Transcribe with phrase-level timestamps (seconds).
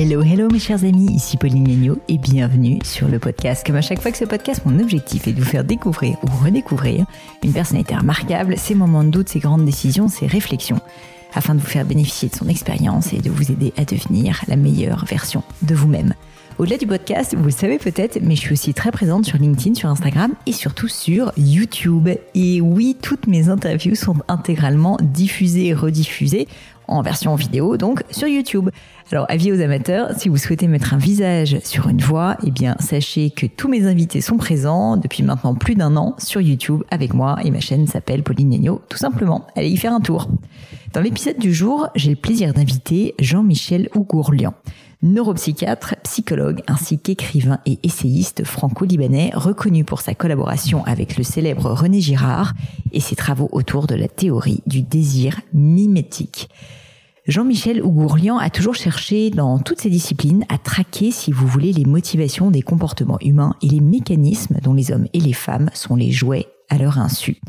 [0.00, 3.66] Hello, hello mes chers amis, ici Pauline Legno et bienvenue sur le podcast.
[3.66, 6.44] Comme à chaque fois que ce podcast, mon objectif est de vous faire découvrir ou
[6.44, 7.04] redécouvrir
[7.42, 10.78] une personnalité remarquable, ses moments de doute, ses grandes décisions, ses réflexions,
[11.34, 14.54] afin de vous faire bénéficier de son expérience et de vous aider à devenir la
[14.54, 16.14] meilleure version de vous-même.
[16.58, 19.74] Au-delà du podcast, vous le savez peut-être, mais je suis aussi très présente sur LinkedIn,
[19.74, 22.08] sur Instagram et surtout sur YouTube.
[22.36, 26.46] Et oui, toutes mes interviews sont intégralement diffusées et rediffusées
[26.88, 28.70] en version vidéo, donc sur YouTube.
[29.12, 32.76] Alors, avis aux amateurs, si vous souhaitez mettre un visage sur une voix, eh bien,
[32.80, 37.14] sachez que tous mes invités sont présents depuis maintenant plus d'un an sur YouTube avec
[37.14, 39.46] moi et ma chaîne s'appelle Pauline Negno, tout simplement.
[39.54, 40.28] Allez y faire un tour.
[40.92, 44.54] Dans l'épisode du jour, j'ai le plaisir d'inviter Jean-Michel Ougourlian
[45.02, 52.00] neuropsychiatre, psychologue ainsi qu'écrivain et essayiste franco-libanais reconnu pour sa collaboration avec le célèbre René
[52.00, 52.54] Girard
[52.92, 56.48] et ses travaux autour de la théorie du désir mimétique.
[57.26, 61.84] Jean-Michel Ougourlian a toujours cherché dans toutes ses disciplines à traquer, si vous voulez, les
[61.84, 66.10] motivations des comportements humains et les mécanismes dont les hommes et les femmes sont les
[66.10, 67.40] jouets à leur insu.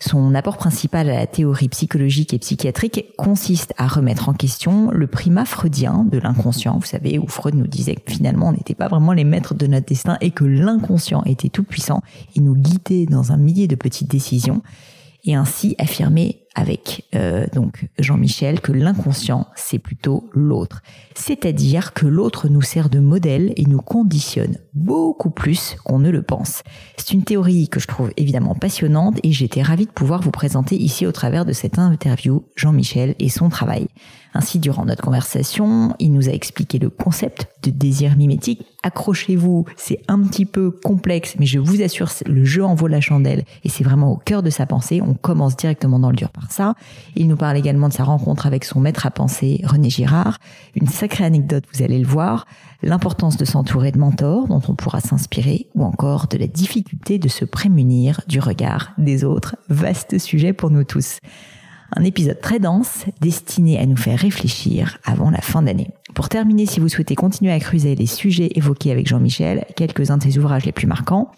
[0.00, 5.06] Son apport principal à la théorie psychologique et psychiatrique consiste à remettre en question le
[5.06, 6.78] primat freudien de l'inconscient.
[6.78, 9.66] Vous savez, où Freud nous disait que finalement on n'était pas vraiment les maîtres de
[9.66, 12.02] notre destin et que l'inconscient était tout puissant
[12.36, 14.62] et nous guidait dans un millier de petites décisions
[15.24, 20.82] et ainsi affirmer avec euh, donc Jean-Michel que l'inconscient c'est plutôt l'autre,
[21.14, 26.22] c'est-à-dire que l'autre nous sert de modèle et nous conditionne beaucoup plus qu'on ne le
[26.22, 26.62] pense.
[26.96, 30.76] C'est une théorie que je trouve évidemment passionnante et j'étais ravie de pouvoir vous présenter
[30.76, 33.88] ici au travers de cette interview Jean-Michel et son travail.
[34.36, 38.66] Ainsi, durant notre conversation, il nous a expliqué le concept de désir mimétique.
[38.82, 43.00] Accrochez-vous, c'est un petit peu complexe, mais je vous assure, le jeu en vaut la
[43.00, 45.00] chandelle et c'est vraiment au cœur de sa pensée.
[45.00, 46.74] On commence directement dans le dur ça.
[47.16, 50.38] Il nous parle également de sa rencontre avec son maître à penser, René Girard.
[50.74, 52.46] Une sacrée anecdote, vous allez le voir.
[52.82, 57.28] L'importance de s'entourer de mentors dont on pourra s'inspirer ou encore de la difficulté de
[57.28, 59.56] se prémunir du regard des autres.
[59.68, 61.18] Vaste sujet pour nous tous.
[61.96, 65.90] Un épisode très dense destiné à nous faire réfléchir avant la fin d'année.
[66.14, 70.22] Pour terminer, si vous souhaitez continuer à creuser les sujets évoqués avec Jean-Michel, quelques-uns de
[70.24, 71.30] ses ouvrages les plus marquants.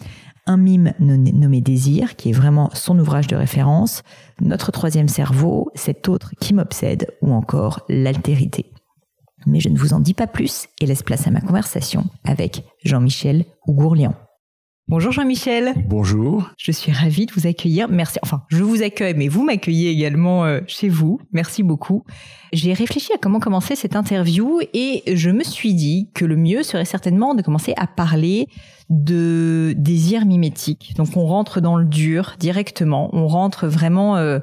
[0.47, 4.03] Un mime nommé Désir, qui est vraiment son ouvrage de référence,
[4.41, 8.73] Notre troisième cerveau, cet autre qui m'obsède, ou encore L'altérité.
[9.47, 12.65] Mais je ne vous en dis pas plus et laisse place à ma conversation avec
[12.85, 14.15] Jean-Michel Ougourlian.
[14.89, 15.73] Bonjour Jean-Michel.
[15.89, 16.49] Bonjour.
[16.57, 17.89] Je suis ravie de vous accueillir.
[17.89, 18.21] Merci.
[18.23, 21.19] Enfin, je vous accueille, mais vous m'accueillez également euh, chez vous.
[21.33, 22.05] Merci beaucoup.
[22.53, 26.63] J'ai réfléchi à comment commencer cette interview et je me suis dit que le mieux
[26.63, 28.47] serait certainement de commencer à parler
[28.89, 30.95] de désir mimétique.
[30.97, 33.11] Donc on rentre dans le dur directement.
[33.13, 34.39] On rentre vraiment euh,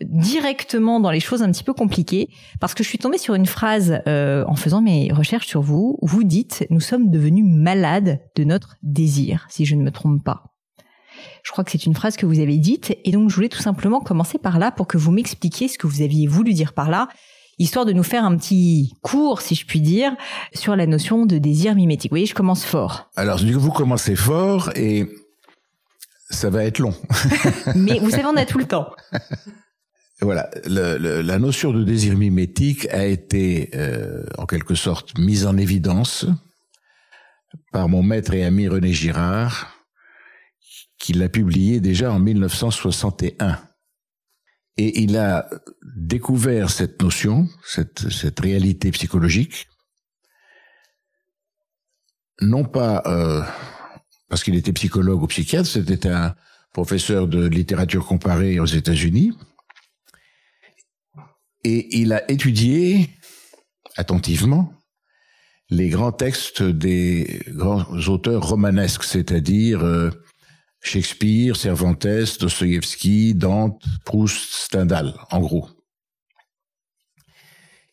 [0.00, 2.28] directement dans les choses un petit peu compliquées
[2.60, 5.98] parce que je suis tombée sur une phrase euh, en faisant mes recherches sur vous.
[6.00, 10.22] Où vous dites nous sommes devenus malades de notre désir, si je ne me trompe
[10.22, 10.44] pas.
[11.42, 13.62] Je crois que c'est une phrase que vous avez dite et donc je voulais tout
[13.62, 16.90] simplement commencer par là pour que vous m'expliquiez ce que vous aviez voulu dire par
[16.90, 17.08] là,
[17.58, 20.14] histoire de nous faire un petit cours, si je puis dire,
[20.54, 22.10] sur la notion de désir mimétique.
[22.10, 23.10] Vous voyez, je commence fort.
[23.16, 25.08] Alors, vous commencez fort et
[26.30, 26.94] ça va être long.
[27.74, 28.90] Mais vous savez, on a tout le temps.
[30.20, 36.26] Voilà, la notion de désir mimétique a été euh, en quelque sorte mise en évidence
[37.70, 39.72] par mon maître et ami René Girard,
[40.98, 43.60] qui l'a publié déjà en 1961.
[44.76, 45.48] Et il a
[45.96, 49.68] découvert cette notion, cette, cette réalité psychologique,
[52.40, 53.42] non pas euh,
[54.28, 56.34] parce qu'il était psychologue ou psychiatre, c'était un,
[56.72, 59.32] professeur de littérature comparée aux États-Unis.
[61.64, 63.10] Et il a étudié
[63.96, 64.72] attentivement
[65.70, 70.10] les grands textes des grands auteurs romanesques, c'est-à-dire euh,
[70.80, 72.06] Shakespeare, Cervantes,
[72.40, 75.68] Dostoïevski, Dante, Proust, Stendhal, en gros.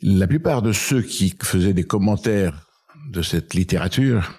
[0.01, 2.67] La plupart de ceux qui faisaient des commentaires
[3.09, 4.31] de cette littérature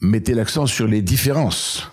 [0.00, 1.88] mettaient l'accent sur les différences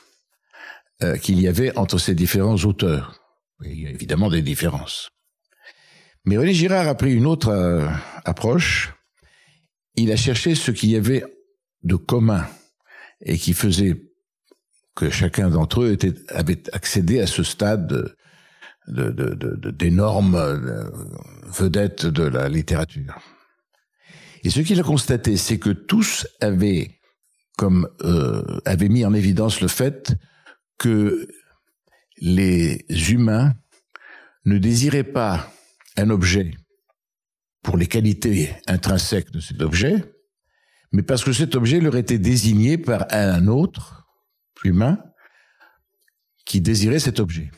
[1.03, 3.19] euh, qu'il y avait entre ces différents auteurs.
[3.63, 5.09] Il y a évidemment des différences.
[6.25, 7.87] Mais René Girard a pris une autre euh,
[8.25, 8.93] approche.
[9.95, 11.23] Il a cherché ce qu'il y avait
[11.83, 12.47] de commun
[13.21, 14.01] et qui faisait
[14.95, 15.97] que chacun d'entre eux
[16.29, 18.15] avait accédé à ce stade
[18.87, 20.91] d'énormes de,
[21.49, 23.19] vedettes de la littérature.
[24.43, 26.99] Et ce qu'il a constaté, c'est que tous avaient,
[27.57, 30.15] comme euh, avaient mis en évidence le fait
[30.77, 31.27] que
[32.17, 33.53] les humains
[34.45, 35.51] ne désiraient pas
[35.97, 36.51] un objet
[37.63, 40.03] pour les qualités intrinsèques de cet objet,
[40.91, 44.07] mais parce que cet objet leur était désigné par un autre
[44.63, 44.99] humain
[46.45, 47.51] qui désirait cet objet.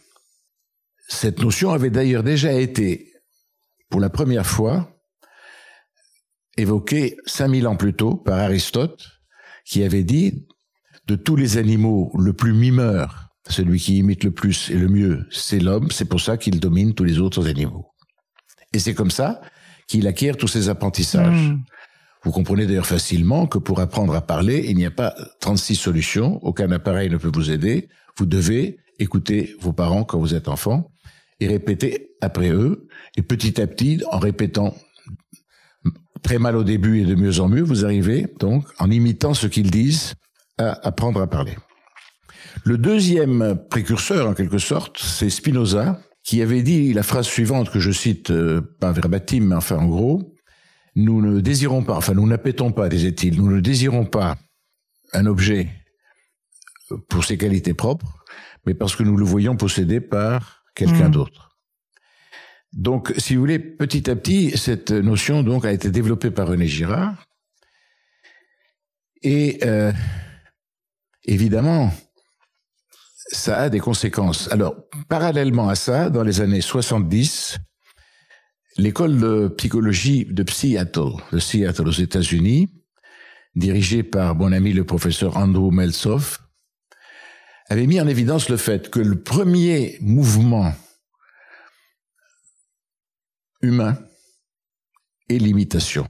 [1.07, 3.11] Cette notion avait d'ailleurs déjà été,
[3.89, 4.89] pour la première fois,
[6.57, 9.09] évoquée 5000 ans plus tôt par Aristote,
[9.65, 10.47] qui avait dit,
[11.07, 15.27] de tous les animaux, le plus mimeur, celui qui imite le plus et le mieux,
[15.31, 17.92] c'est l'homme, c'est pour ça qu'il domine tous les autres animaux.
[18.73, 19.41] Et c'est comme ça
[19.87, 21.49] qu'il acquiert tous ses apprentissages.
[21.49, 21.61] Hmm.
[22.23, 26.39] Vous comprenez d'ailleurs facilement que pour apprendre à parler, il n'y a pas 36 solutions,
[26.41, 27.89] aucun appareil ne peut vous aider.
[28.17, 30.91] Vous devez écouter vos parents quand vous êtes enfant
[31.39, 32.87] et répéter après eux.
[33.17, 34.73] Et petit à petit, en répétant
[36.23, 39.47] très mal au début et de mieux en mieux, vous arrivez donc, en imitant ce
[39.47, 40.13] qu'ils disent,
[40.57, 41.55] à apprendre à parler.
[42.63, 47.79] Le deuxième précurseur, en quelque sorte, c'est Spinoza, qui avait dit la phrase suivante que
[47.79, 50.35] je cite, euh, pas verbatim, mais enfin en gros,
[50.95, 54.37] nous ne désirons pas, enfin nous n'appétons pas, disait-il, nous ne désirons pas
[55.11, 55.69] un objet
[57.09, 58.23] pour ses qualités propres,
[58.65, 61.11] mais parce que nous le voyons possédé par quelqu'un mmh.
[61.11, 61.53] d'autre.
[62.71, 66.67] Donc, si vous voulez, petit à petit, cette notion donc a été développée par René
[66.67, 67.27] Girard.
[69.21, 69.91] Et euh,
[71.23, 71.93] évidemment,
[73.43, 74.49] ça a des conséquences.
[74.53, 74.73] Alors,
[75.09, 77.57] parallèlement à ça, dans les années 70,
[78.77, 82.69] l'école de psychologie de Seattle, de Seattle aux États-Unis,
[83.53, 86.41] dirigée par mon ami le professeur Andrew Meltzoff,
[87.67, 90.71] avait mis en évidence le fait que le premier mouvement
[93.61, 93.97] humain
[95.27, 96.07] est l'imitation.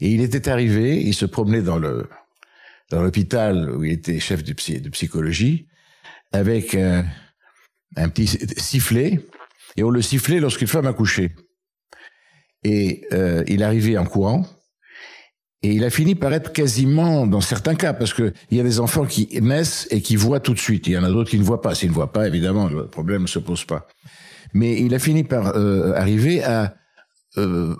[0.00, 1.78] Et il était arrivé, il se promenait dans
[2.90, 5.66] l'hôpital où il était chef de, de psychologie,
[6.32, 7.04] avec un,
[8.08, 9.20] petit sifflet,
[9.76, 11.34] et on le sifflait lorsqu'une femme accouchait.
[12.62, 14.46] Et euh, il arrivait en courant,
[15.62, 18.62] et il a fini par être quasiment, dans certains cas, parce que il y a
[18.62, 20.86] des enfants qui naissent et qui voient tout de suite.
[20.86, 21.74] Il y en a d'autres qui ne voient pas.
[21.74, 23.86] S'ils ne voient pas, évidemment, le problème ne se pose pas.
[24.54, 26.76] Mais il a fini par euh, arriver à
[27.36, 27.76] euh,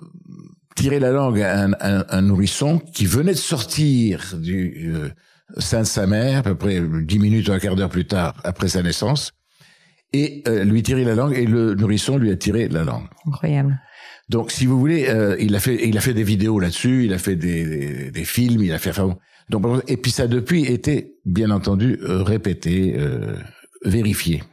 [0.76, 5.08] tirer la langue à un, un, un, nourrisson qui venait de sortir du euh,
[5.58, 8.34] sein de sa mère, à peu près dix minutes ou un quart d'heure plus tard
[8.44, 9.32] après sa naissance,
[10.12, 13.06] et euh, lui tirer la langue, et le nourrisson lui a tiré la langue.
[13.26, 13.80] Incroyable.
[14.30, 17.12] Donc, si vous voulez, euh, il a fait, il a fait des vidéos là-dessus, il
[17.12, 19.16] a fait des, des, des, films, il a fait, enfin,
[19.48, 23.36] donc, et puis ça depuis été, bien entendu, euh, répété, euh,
[23.84, 24.44] vérifié.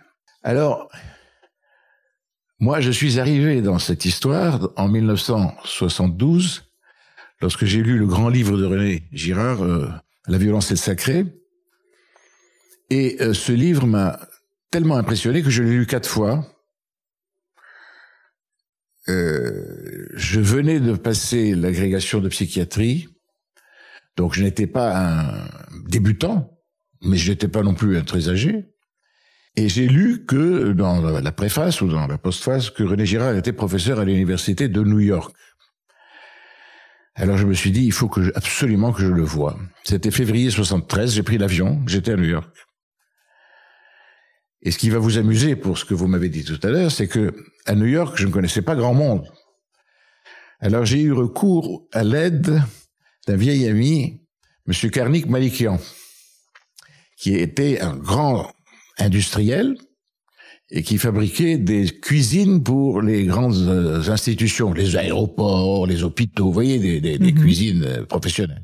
[0.42, 0.90] Alors,
[2.60, 6.64] moi, je suis arrivé dans cette histoire en 1972,
[7.40, 11.26] lorsque j'ai lu le grand livre de René Girard, La violence est sacrée.
[12.90, 14.20] Et ce livre m'a
[14.72, 16.46] tellement impressionné que je l'ai lu quatre fois
[19.10, 23.08] euh, je venais de passer l'agrégation de psychiatrie,
[24.18, 25.48] donc je n'étais pas un
[25.88, 26.60] débutant,
[27.02, 28.66] mais je n'étais pas non plus un très âgé.
[29.56, 33.54] Et j'ai lu que dans la préface ou dans la postface que René Girard était
[33.54, 35.36] professeur à l'université de New York.
[37.20, 39.58] Alors je me suis dit, il faut absolument que je le voie.
[39.84, 42.56] C'était février 73, j'ai pris l'avion, j'étais à New York.
[44.62, 46.92] Et ce qui va vous amuser pour ce que vous m'avez dit tout à l'heure,
[46.92, 47.34] c'est que
[47.66, 49.28] à New York, je ne connaissais pas grand monde.
[50.60, 52.62] Alors j'ai eu recours à l'aide
[53.26, 54.22] d'un vieil ami,
[54.68, 55.80] Monsieur Karnik Malikian,
[57.18, 58.52] qui était un grand
[59.00, 59.76] industriel
[60.70, 66.54] et qui fabriquait des cuisines pour les grandes euh, institutions, les aéroports, les hôpitaux, vous
[66.54, 67.40] voyez, des, des, des mhm.
[67.40, 68.64] cuisines euh, professionnelles.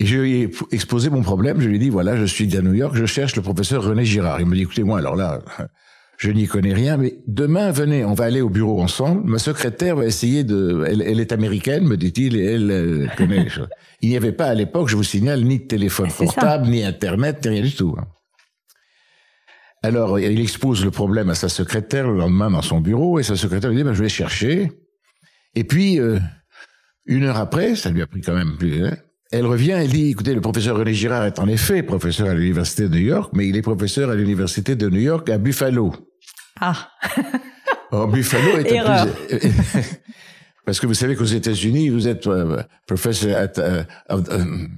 [0.00, 1.60] Et je lui ai exposé mon problème.
[1.60, 4.04] Je lui ai dit, voilà, je suis à New York, je cherche le professeur René
[4.04, 4.40] Girard.
[4.40, 5.40] Il me dit, écoutez, moi, alors là,
[6.18, 9.22] je n'y connais rien, mais demain, venez, on va aller au bureau ensemble.
[9.24, 10.84] Ma secrétaire va essayer de...
[10.88, 13.68] Elle, elle est américaine, me dit-il, et elle, elle connaît les choses.
[14.00, 17.44] Il n'y avait pas à l'époque, je vous signale, ni de téléphone portable, ni Internet,
[17.44, 17.94] ni rien du tout.
[17.98, 18.06] Hein.
[19.84, 23.36] Alors, il expose le problème à sa secrétaire le lendemain dans son bureau, et sa
[23.36, 24.72] secrétaire lui dit, ben, je vais chercher.
[25.54, 26.18] Et puis, euh,
[27.04, 28.86] une heure après, ça lui a pris quand même plus...
[28.86, 28.96] Hein,
[29.30, 32.88] elle revient, elle dit, écoutez, le professeur René Girard est en effet professeur à l'université
[32.88, 35.94] de New York, mais il est professeur à l'université de New York à Buffalo.
[36.62, 36.88] Ah.
[37.92, 39.40] oh, Buffalo est un plus...
[40.64, 44.70] Parce que vous savez qu'aux États-Unis, vous êtes euh, professeur at uh, of, um,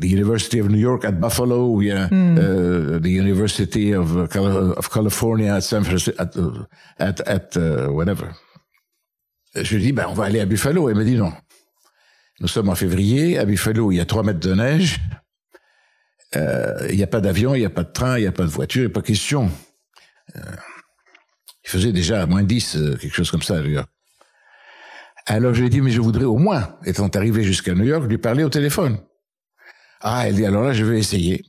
[0.00, 2.38] the University of New York at Buffalo, ou mm.
[2.38, 6.64] uh, the University of, of California at San Francisco, at, uh,
[6.98, 8.34] at, at uh, whatever.
[9.54, 10.88] Je lui dis, ben, on va aller à Buffalo.
[10.88, 11.32] Elle me dit non.
[12.40, 15.00] Nous sommes en février, à Buffalo, il y a trois mètres de neige,
[16.36, 18.32] euh, il n'y a pas d'avion, il n'y a pas de train, il n'y a
[18.32, 19.50] pas de voiture, il n'y a pas question.
[20.36, 20.40] Euh,
[21.64, 23.86] il faisait déjà moins 10, euh, quelque chose comme ça, d'ailleurs.
[25.26, 28.04] Alors je lui ai dit, mais je voudrais au moins, étant arrivé jusqu'à New York,
[28.08, 28.98] lui parler au téléphone.
[30.00, 31.44] Ah, elle dit, alors là, je vais essayer.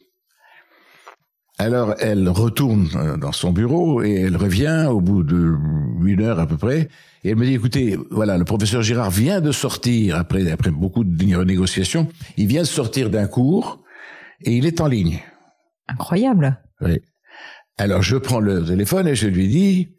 [1.59, 2.87] Alors elle retourne
[3.19, 5.57] dans son bureau et elle revient au bout de
[6.05, 6.87] une heure à peu près
[7.25, 11.03] et elle me dit, écoutez, voilà, le professeur Girard vient de sortir, après, après beaucoup
[11.03, 13.83] de renégociations, il vient de sortir d'un cours
[14.41, 15.19] et il est en ligne.
[15.89, 16.61] Incroyable.
[16.79, 17.01] Oui.
[17.77, 19.89] Alors je prends le téléphone et je lui dis,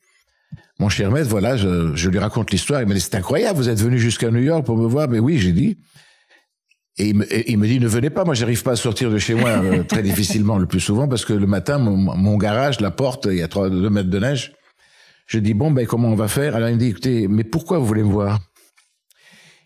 [0.79, 2.81] mon cher maître, voilà, je, je lui raconte l'histoire.
[2.81, 5.09] Il me dit, c'est incroyable, vous êtes venu jusqu'à New York pour me voir.
[5.09, 5.77] Mais oui, j'ai dit.
[7.01, 9.17] Et il, me, il me, dit, ne venez pas, moi j'arrive pas à sortir de
[9.17, 12.79] chez moi euh, très difficilement le plus souvent parce que le matin, mon, mon garage,
[12.81, 14.53] la porte, il y a trois, deux mètres de neige.
[15.27, 16.55] Je dis, bon, ben, comment on va faire?
[16.55, 18.39] Alors il me dit, écoutez, mais pourquoi vous voulez me voir?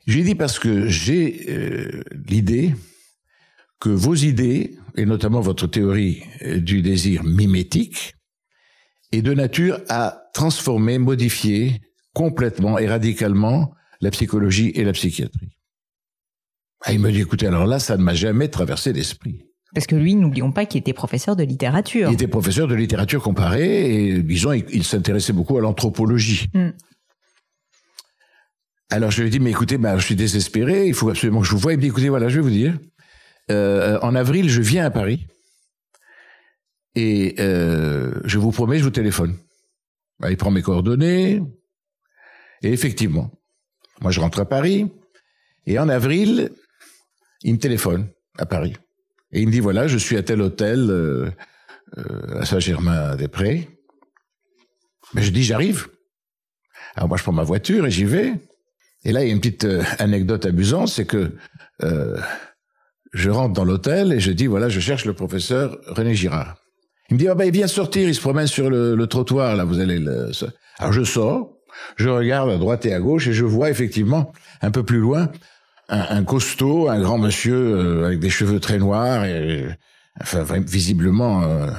[0.07, 2.73] J'ai dit parce que j'ai euh, l'idée
[3.81, 8.15] que vos idées, et notamment votre théorie euh, du désir mimétique,
[9.11, 11.81] est de nature à transformer, modifier
[12.13, 15.51] complètement et radicalement la psychologie et la psychiatrie.
[16.85, 19.47] Ah, il me dit, écoutez, alors là, ça ne m'a jamais traversé l'esprit.
[19.75, 22.11] Parce que lui, n'oublions pas qu'il était professeur de littérature.
[22.11, 26.49] Il était professeur de littérature comparée et, disons, il, s'intéressait beaucoup à l'anthropologie.
[26.55, 26.69] Mm.
[28.91, 31.47] Alors je lui ai dit, mais écoutez, bah, je suis désespéré, il faut absolument que
[31.47, 31.73] je vous voie.
[31.73, 32.79] Il me dit, écoutez, voilà, je vais vous dire.
[33.51, 35.27] Euh, en avril, je viens à Paris
[36.95, 39.37] et euh, je vous promets, je vous téléphone.
[40.21, 41.43] Bah, il prend mes coordonnées
[42.63, 43.33] et effectivement,
[44.01, 44.91] moi je rentre à Paris
[45.67, 46.51] et en avril,
[47.45, 48.09] il me téléphone
[48.39, 48.75] à Paris.
[49.33, 51.31] Et il me dit, voilà, je suis à tel hôtel euh,
[51.99, 53.69] euh, à Saint-Germain-des-Prés.
[55.13, 55.89] Mais je dis, j'arrive.
[56.97, 58.33] Alors moi, je prends ma voiture et j'y vais.
[59.05, 61.33] Et là, il y a une petite euh, anecdote amusante, c'est que
[63.13, 66.57] je rentre dans l'hôtel et je dis, voilà, je cherche le professeur René Girard.
[67.11, 69.55] Il me dit, ah ben, il vient sortir, il se promène sur le, le trottoir,
[69.55, 70.31] là, vous allez le...
[70.79, 71.55] Alors je sors,
[71.97, 74.33] je regarde à droite et à gauche et je vois effectivement,
[74.63, 75.31] un peu plus loin,
[75.89, 79.67] un, un, costaud, un grand monsieur euh, avec des cheveux très noirs et
[80.21, 81.71] enfin visiblement euh,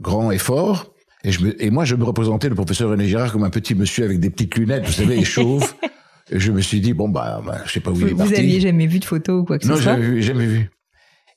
[0.00, 0.92] grand et fort.
[1.24, 3.74] Et, je me, et moi, je me représentais le professeur René Girard comme un petit
[3.74, 5.74] monsieur avec des petites lunettes, vous savez, et chauve.
[6.30, 8.14] et je me suis dit bon bah, bah je sais pas où vous, il est
[8.14, 8.32] parti.
[8.32, 10.22] Vous aviez jamais vu de photo ou quoi que non, ce soit Non, jamais vu,
[10.22, 10.70] jamais vu.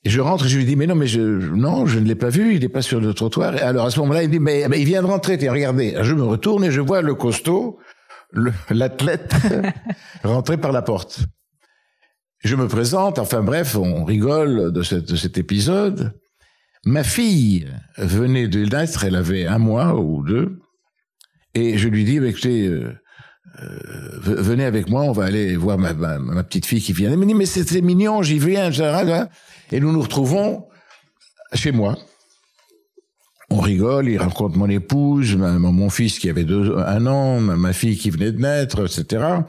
[0.04, 2.14] Et je rentre et je lui dis mais non mais je non je ne l'ai
[2.14, 3.56] pas vu, il n'est pas sur le trottoir.
[3.56, 5.52] Et alors à ce moment-là il me dit mais, mais il vient de rentrer, tiens
[5.52, 5.96] regardez.
[6.00, 7.78] je me retourne et je vois le costaud,
[8.70, 9.34] l'athlète
[10.22, 11.20] rentrer par la porte.
[12.40, 16.12] Je me présente, enfin bref, on rigole de, cet épisode.
[16.84, 17.66] Ma fille
[17.96, 20.60] venait de naître, elle avait un mois ou deux,
[21.54, 22.94] et je lui dis, bah, écoutez, euh,
[23.60, 23.78] euh,
[24.22, 25.92] venez avec moi, on va aller voir ma,
[26.44, 27.10] petite fille qui vient.
[27.10, 28.70] Elle me dit, mais c'est mignon, j'y viens,
[29.72, 30.68] et nous nous retrouvons
[31.54, 31.98] chez moi.
[33.50, 38.10] On rigole, il raconte mon épouse, mon fils qui avait un an, ma fille qui
[38.10, 39.40] venait de naître, etc.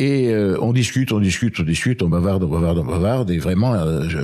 [0.00, 3.38] Et euh, on discute, on discute, on discute, on bavarde, on bavarde, on bavarde, et
[3.38, 4.18] vraiment, euh, je,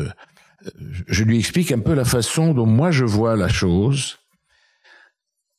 [1.06, 4.18] je lui explique un peu la façon dont moi je vois la chose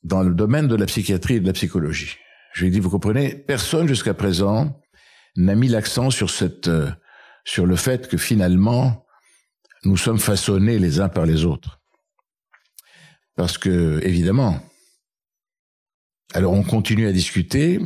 [0.02, 2.16] dans le domaine de la psychiatrie et de la psychologie.
[2.52, 4.80] Je lui dis, vous comprenez, personne jusqu'à présent
[5.36, 6.90] n'a mis l'accent sur cette, euh,
[7.44, 9.06] sur le fait que finalement,
[9.84, 11.80] nous sommes façonnés les uns par les autres.
[13.36, 14.58] Parce que, évidemment,
[16.34, 17.78] alors on continue à discuter,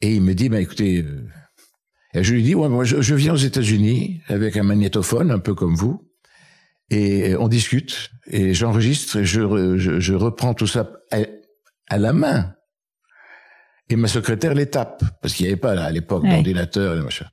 [0.00, 1.28] et il me dit, bah, écoutez, euh,
[2.14, 5.54] et je lui dis, ouais, moi, je, viens aux États-Unis avec un magnétophone, un peu
[5.54, 6.10] comme vous,
[6.90, 10.90] et on discute, et j'enregistre, et je, je, je, reprends tout ça
[11.88, 12.54] à, la main.
[13.88, 17.26] Et ma secrétaire les tape, parce qu'il n'y avait pas à l'époque d'ordinateur et machin.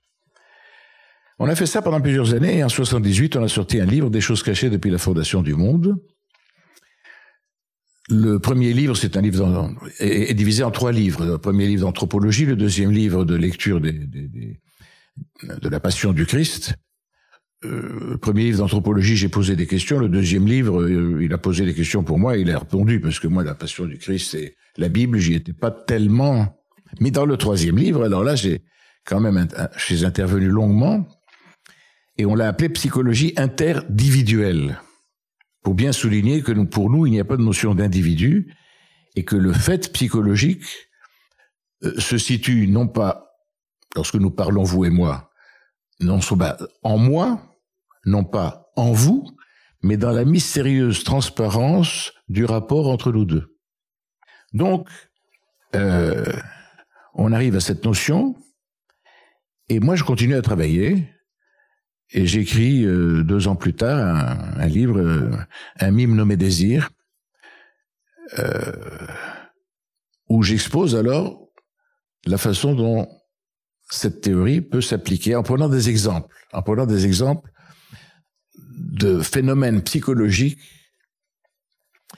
[1.39, 4.09] On a fait ça pendant plusieurs années et en 78, on a sorti un livre,
[4.09, 5.95] Des choses cachées depuis la fondation du monde.
[8.09, 11.25] Le premier livre, c'est un livre est, divisé en trois livres.
[11.25, 16.75] Le premier livre d'anthropologie, le deuxième livre de lecture des, de la Passion du Christ.
[17.65, 19.99] Euh, le premier livre d'anthropologie, j'ai posé des questions.
[19.99, 23.01] Le deuxième livre, euh, il a posé des questions pour moi et il a répondu
[23.01, 26.57] parce que moi, la Passion du Christ et la Bible, j'y étais pas tellement.
[27.01, 28.63] Mais dans le troisième livre, alors là, j'ai
[29.05, 29.47] quand même,
[29.85, 31.05] j'ai intervenu longuement
[32.17, 34.79] et on l'a appelé psychologie interdividuelle
[35.67, 38.55] pour bien souligner que pour nous, il n'y a pas de notion d'individu
[39.17, 40.63] et que le fait psychologique
[41.83, 43.35] euh, se situe non pas,
[43.93, 45.29] lorsque nous parlons vous et moi,
[45.99, 47.53] non pas en moi,
[48.05, 49.27] non pas en vous,
[49.81, 53.53] mais dans la mystérieuse transparence du rapport entre nous deux.
[54.53, 54.87] Donc,
[55.75, 56.31] euh,
[57.13, 58.37] on arrive à cette notion,
[59.67, 61.09] et moi je continue à travailler,
[62.11, 63.99] et j'écris euh, deux ans plus tard
[64.57, 65.31] un, livre, euh,
[65.79, 66.89] un mime nommé Désir,
[68.39, 68.71] euh,
[70.29, 71.49] où j'expose alors
[72.25, 73.07] la façon dont
[73.89, 77.49] cette théorie peut s'appliquer en prenant des exemples, en prenant des exemples
[78.57, 80.59] de phénomènes psychologiques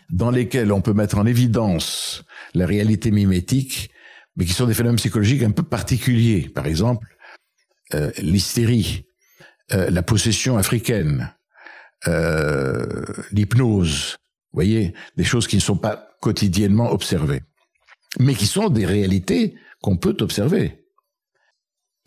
[0.09, 2.23] dans lesquels on peut mettre en évidence
[2.55, 3.91] la réalité mimétique,
[4.35, 6.49] mais qui sont des phénomènes psychologiques un peu particuliers.
[6.49, 7.07] Par exemple,
[8.17, 9.08] l'hystérie,
[9.71, 11.33] euh, la possession africaine,
[12.07, 14.15] euh, l'hypnose,
[14.51, 17.43] vous voyez, des choses qui ne sont pas quotidiennement observées,
[18.19, 20.85] mais qui sont des réalités qu'on peut observer.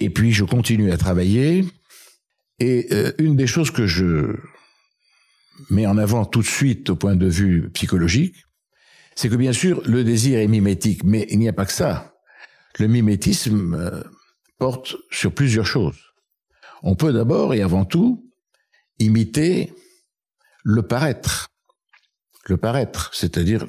[0.00, 1.64] Et puis je continue à travailler,
[2.58, 4.34] et euh, une des choses que je
[5.70, 8.34] mets en avant tout de suite au point de vue psychologique,
[9.14, 12.16] c'est que bien sûr le désir est mimétique, mais il n'y a pas que ça.
[12.80, 14.02] Le mimétisme
[14.58, 16.11] porte sur plusieurs choses.
[16.82, 18.30] On peut d'abord et avant tout
[18.98, 19.72] imiter
[20.64, 21.48] le paraître.
[22.46, 23.64] Le paraître, c'est-à-dire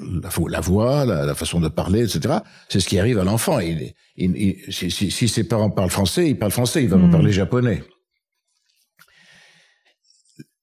[0.48, 2.38] la, voix, la, façon de parler, etc.
[2.68, 3.60] C'est ce qui arrive à l'enfant.
[3.60, 7.10] si, ses parents parlent français, il parle français, il va mmh.
[7.10, 7.84] parler japonais.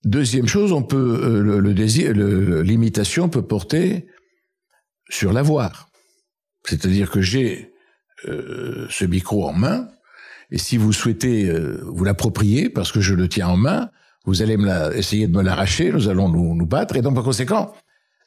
[0.04, 4.08] Deuxième chose, on peut euh, le, désir, l'imitation peut porter
[5.10, 5.90] sur l'avoir.
[6.66, 7.72] C'est-à-dire que j'ai
[8.28, 9.88] euh, ce micro en main,
[10.52, 13.90] et si vous souhaitez euh, vous l'approprier, parce que je le tiens en main,
[14.26, 16.96] vous allez me la, essayer de me l'arracher, nous allons nous, nous, battre.
[16.98, 17.74] Et donc, par conséquent,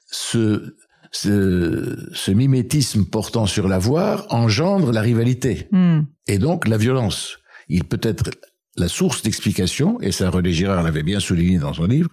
[0.06, 0.74] ce,
[1.12, 5.68] ce, ce mimétisme portant sur l'avoir engendre la rivalité.
[5.70, 6.02] Hmm.
[6.26, 7.38] Et donc, la violence.
[7.68, 8.30] Il peut être
[8.76, 12.10] la source d'explication, et ça René Girard l'avait bien souligné dans son livre,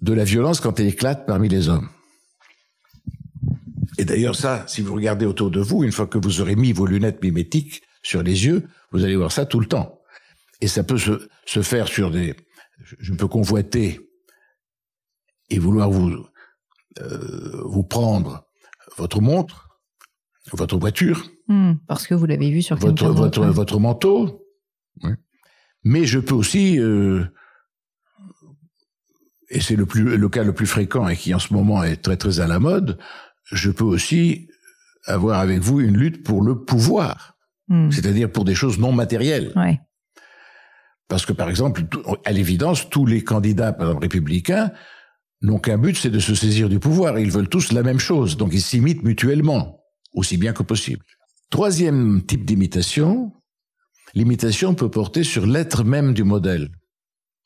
[0.00, 1.88] de la violence quand elle éclate parmi les hommes.
[3.96, 6.72] Et d'ailleurs, ça, si vous regardez autour de vous, une fois que vous aurez mis
[6.72, 10.00] vos lunettes mimétiques sur les yeux, vous allez voir ça tout le temps.
[10.60, 12.34] Et ça peut se, se faire sur des...
[12.98, 14.00] Je peux convoiter
[15.50, 16.26] et vouloir vous,
[17.00, 18.46] euh, vous prendre
[18.96, 19.68] votre montre,
[20.52, 21.30] votre voiture.
[21.48, 24.44] Hmm, parce que vous l'avez vu sur votre, votre, votre manteau.
[25.84, 27.24] Mais je peux aussi, euh,
[29.48, 32.02] et c'est le, plus, le cas le plus fréquent et qui en ce moment est
[32.02, 32.98] très très à la mode,
[33.44, 34.48] je peux aussi
[35.06, 37.37] avoir avec vous une lutte pour le pouvoir.
[37.68, 37.90] Hmm.
[37.90, 39.52] c'est-à-dire pour des choses non matérielles.
[41.08, 41.84] Parce que, par exemple,
[42.24, 44.70] à l'évidence, tous les candidats, par exemple, républicains,
[45.42, 47.18] n'ont qu'un but, c'est de se saisir du pouvoir.
[47.18, 49.80] Ils veulent tous la même chose, donc ils s'imitent mutuellement,
[50.12, 51.04] aussi bien que possible.
[51.50, 53.32] Troisième type d'imitation,
[54.14, 56.70] l'imitation peut porter sur l'être même du modèle.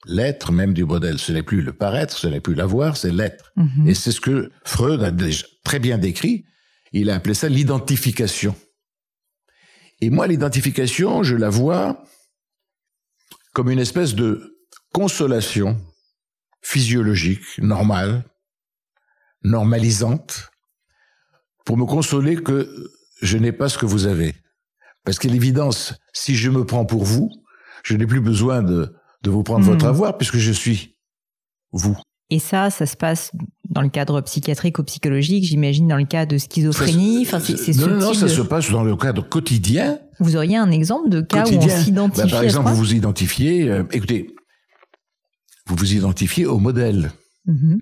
[0.07, 3.53] L'être même du modèle, ce n'est plus le paraître, ce n'est plus l'avoir, c'est l'être.
[3.57, 3.87] Mhm.
[3.87, 6.45] Et c'est ce que Freud a déjà très bien décrit.
[6.93, 8.57] Il a appelé ça l'identification.
[10.03, 12.05] Et moi, l'identification, je la vois
[13.55, 14.59] comme une espèce de
[14.93, 15.81] consolation
[16.61, 18.25] physiologique, normale,
[19.45, 20.51] normalisante,
[21.65, 24.35] pour me consoler que je n'ai pas ce que vous avez.
[25.05, 27.31] Parce qu'à l'évidence, si je me prends pour vous,
[27.85, 29.91] je n'ai plus besoin de, de vous prendre votre hmm.
[29.91, 30.99] avoir puisque je suis
[31.71, 31.97] vous.
[32.29, 33.31] Et ça, ça se passe
[33.73, 37.23] dans le cadre psychiatrique ou psychologique, j'imagine dans le cas de schizophrénie.
[37.27, 39.99] Enfin, c'est, non, non, ça se passe dans le cadre quotidien.
[40.21, 43.71] Vous auriez un exemple de cas où on s'identifie bah, Par exemple, vous vous identifiez.
[43.71, 44.35] Euh, écoutez,
[45.67, 47.13] vous vous identifiez au modèle.
[47.49, 47.79] Mm-hmm.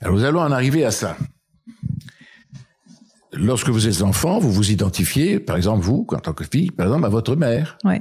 [0.00, 1.16] Alors, nous allons en arriver à ça.
[3.32, 6.86] Lorsque vous êtes enfant, vous vous identifiez, par exemple, vous, en tant que fille, par
[6.86, 7.78] exemple, à votre mère.
[7.82, 8.00] Ouais.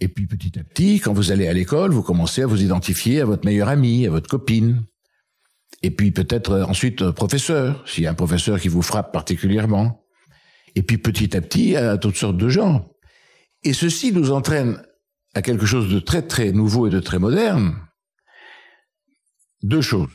[0.00, 3.20] Et puis petit à petit, quand vous allez à l'école, vous commencez à vous identifier
[3.20, 4.84] à votre meilleure amie, à votre copine.
[5.82, 9.12] Et puis peut-être euh, ensuite euh, professeur, s'il y a un professeur qui vous frappe
[9.12, 10.04] particulièrement.
[10.74, 12.88] Et puis petit à petit, à toutes sortes de gens.
[13.64, 14.82] Et ceci nous entraîne
[15.34, 17.76] à quelque chose de très très nouveau et de très moderne,
[19.62, 20.10] deux choses.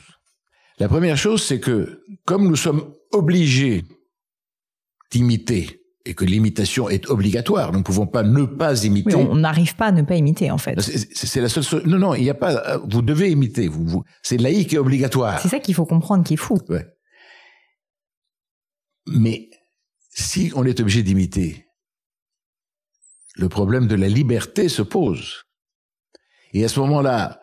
[0.78, 3.84] La première chose, c'est que comme nous sommes obligés
[5.10, 9.14] d'imiter et que l'imitation est obligatoire, nous ne pouvons pas ne pas imiter.
[9.14, 10.80] on n'arrive pas à ne pas imiter en fait.
[10.80, 11.86] C'est la seule.
[11.86, 12.78] Non, non, il n'y a pas.
[12.88, 13.68] Vous devez imiter.
[13.68, 15.40] Vous, vous c'est laïque et obligatoire.
[15.40, 16.58] C'est ça qu'il faut comprendre, qui est fou.
[16.68, 16.86] Ouais.
[19.06, 19.50] Mais
[20.10, 21.66] si on est obligé d'imiter,
[23.36, 25.44] le problème de la liberté se pose.
[26.52, 27.40] Et à ce moment-là,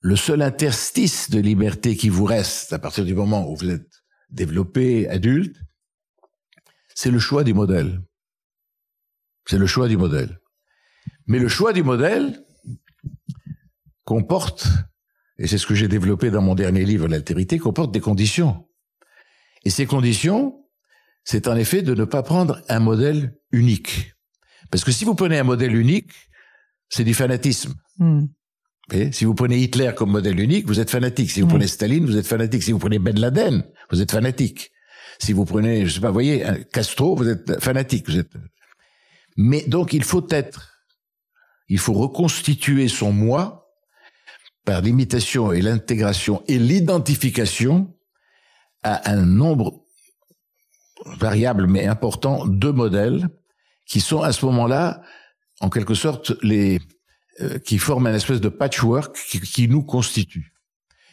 [0.00, 3.88] le seul interstice de liberté qui vous reste à partir du moment où vous êtes
[4.30, 5.56] développé, adulte,
[6.94, 8.02] c'est le choix du modèle.
[9.46, 10.40] C'est le choix du modèle.
[11.26, 12.42] Mais le choix du modèle
[14.04, 14.68] comporte,
[15.38, 18.66] et c'est ce que j'ai développé dans mon dernier livre, L'altérité, comporte des conditions.
[19.64, 20.64] Et ces conditions,
[21.24, 24.14] c'est en effet de ne pas prendre un modèle unique.
[24.70, 26.12] Parce que si vous prenez un modèle unique,
[26.88, 27.74] c'est du fanatisme.
[27.98, 28.26] Hmm.
[29.12, 31.30] si vous prenez Hitler comme modèle unique, vous êtes fanatique.
[31.30, 32.62] Si vous prenez Staline, vous êtes fanatique.
[32.62, 34.70] Si vous prenez Ben Laden, vous êtes fanatique.
[35.18, 38.08] Si vous prenez, je sais pas, vous voyez, Castro, vous êtes fanatique.
[38.08, 38.32] Vous êtes.
[39.36, 40.84] Mais donc, il faut être,
[41.68, 43.72] il faut reconstituer son moi
[44.64, 47.94] par l'imitation et l'intégration et l'identification
[48.82, 49.84] à un nombre
[51.18, 53.28] variable mais important de modèles
[53.86, 55.02] qui sont à ce moment-là,
[55.60, 56.80] en quelque sorte, les
[57.40, 60.53] euh, qui forment un espèce de patchwork qui, qui, nous constitue.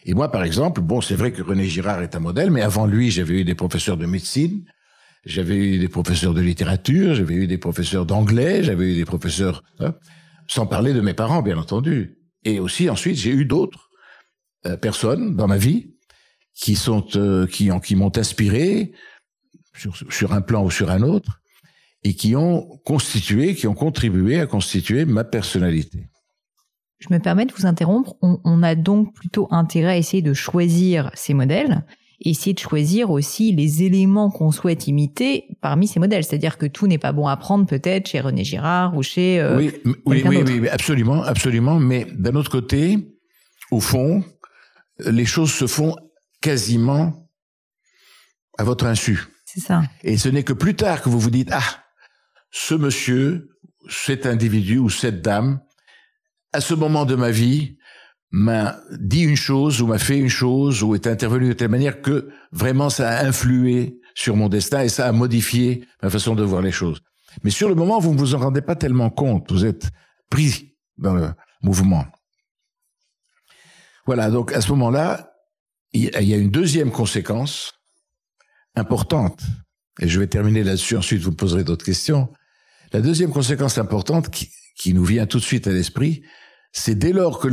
[0.06, 2.88] Et moi, par exemple, bon, c'est vrai que René Girard est un modèle, mais avant
[2.88, 4.66] lui, j'avais eu des professeurs de médecine,
[5.26, 9.64] j'avais eu des professeurs de littérature, j'avais eu des professeurs d'anglais, j'avais eu des professeurs,
[9.80, 9.94] hein,
[10.48, 12.18] sans parler de mes parents, bien entendu.
[12.44, 13.90] Et aussi, ensuite, j'ai eu d'autres
[14.66, 15.94] euh, personnes dans ma vie
[16.56, 18.94] qui sont, euh, qui, qui m'ont inspiré
[19.76, 21.42] sur, sur un plan ou sur un autre,
[22.04, 26.11] et qui ont constitué, qui ont contribué à constituer ma personnalité.
[27.02, 28.16] Je me permets de vous interrompre.
[28.22, 31.84] On, a donc plutôt intérêt à essayer de choisir ces modèles
[32.24, 36.24] essayer de choisir aussi les éléments qu'on souhaite imiter parmi ces modèles.
[36.24, 39.58] C'est-à-dire que tout n'est pas bon à prendre peut-être chez René Girard ou chez euh,
[39.58, 39.72] oui,
[40.06, 41.80] oui, oui, oui, absolument, absolument.
[41.80, 42.98] Mais d'un autre côté,
[43.72, 44.24] au fond,
[45.00, 45.96] les choses se font
[46.42, 47.28] quasiment
[48.58, 49.24] à votre insu.
[49.46, 49.82] C'est ça.
[50.04, 51.84] Et ce n'est que plus tard que vous vous dites ah
[52.52, 53.50] ce monsieur,
[53.90, 55.62] cet individu ou cette dame,
[56.54, 57.78] à ce moment de ma vie,
[58.32, 62.02] m'a dit une chose ou m'a fait une chose ou est intervenu de telle manière
[62.02, 66.44] que vraiment ça a influé sur mon destin et ça a modifié ma façon de
[66.44, 67.02] voir les choses.
[67.44, 69.52] Mais sur le moment, vous ne vous en rendez pas tellement compte.
[69.52, 69.90] Vous êtes
[70.30, 71.30] pris dans le
[71.62, 72.06] mouvement.
[74.06, 75.34] Voilà, donc à ce moment-là,
[75.94, 77.74] il y a une deuxième conséquence
[78.76, 79.42] importante,
[80.00, 82.30] et je vais terminer là-dessus, ensuite vous poserez d'autres questions,
[82.94, 86.24] la deuxième conséquence importante qui, nous vient tout de suite à l'esprit,
[86.72, 87.48] c'est dès lors que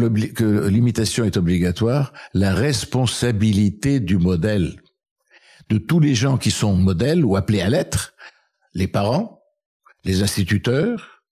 [0.69, 4.81] l'imitation est obligatoire, la responsabilité du modèle,
[5.69, 8.15] de tous les gens qui sont modèles ou appelés à l'être,
[8.75, 9.43] les parents,
[10.05, 11.23] les instituteurs,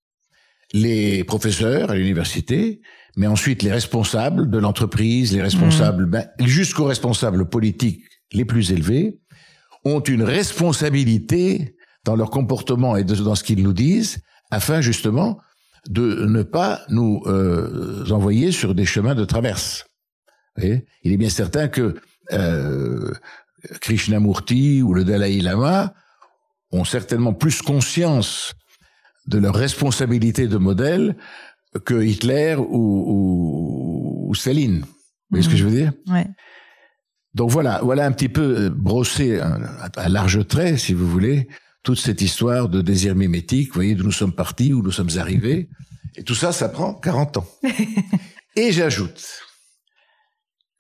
[0.73, 2.81] les professeurs à l'université,
[3.17, 6.11] mais ensuite les responsables de l'entreprise, les responsables, mmh.
[6.11, 9.21] ben, jusqu'aux responsables politiques les plus élevés,
[9.85, 14.19] ont une responsabilité dans leur comportement et dans ce qu'ils nous disent,
[14.51, 15.39] afin justement
[15.89, 19.87] de ne pas nous euh, envoyer sur des chemins de traverse.
[20.59, 21.97] Il est bien certain que
[22.33, 23.13] euh,
[23.81, 25.93] Krishnamurti ou le Dalai Lama
[26.73, 28.55] ont certainement plus conscience
[29.27, 31.17] de leur responsabilité de modèle
[31.85, 34.81] que Hitler ou, ou, Staline.
[34.81, 34.87] Vous
[35.31, 35.93] voyez ce que je veux dire?
[36.09, 36.27] Ouais.
[37.35, 41.49] Donc voilà, voilà un petit peu brossé à large trait, si vous voulez,
[41.87, 45.17] toute cette histoire de désir mimétique, vous voyez, d'où nous sommes partis, où nous sommes
[45.19, 45.71] arrivés.
[46.17, 47.47] Et tout ça, ça prend 40 ans.
[48.57, 49.25] Et j'ajoute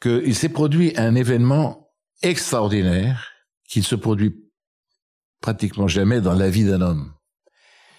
[0.03, 1.92] qu'il s'est produit un événement
[2.23, 3.31] extraordinaire
[3.69, 4.35] qui ne se produit
[5.40, 7.12] pratiquement jamais dans la vie d'un homme.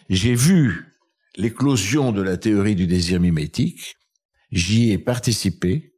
[0.09, 0.97] J'ai vu
[1.37, 3.95] l'éclosion de la théorie du désir mimétique,
[4.51, 5.93] j'y ai participé,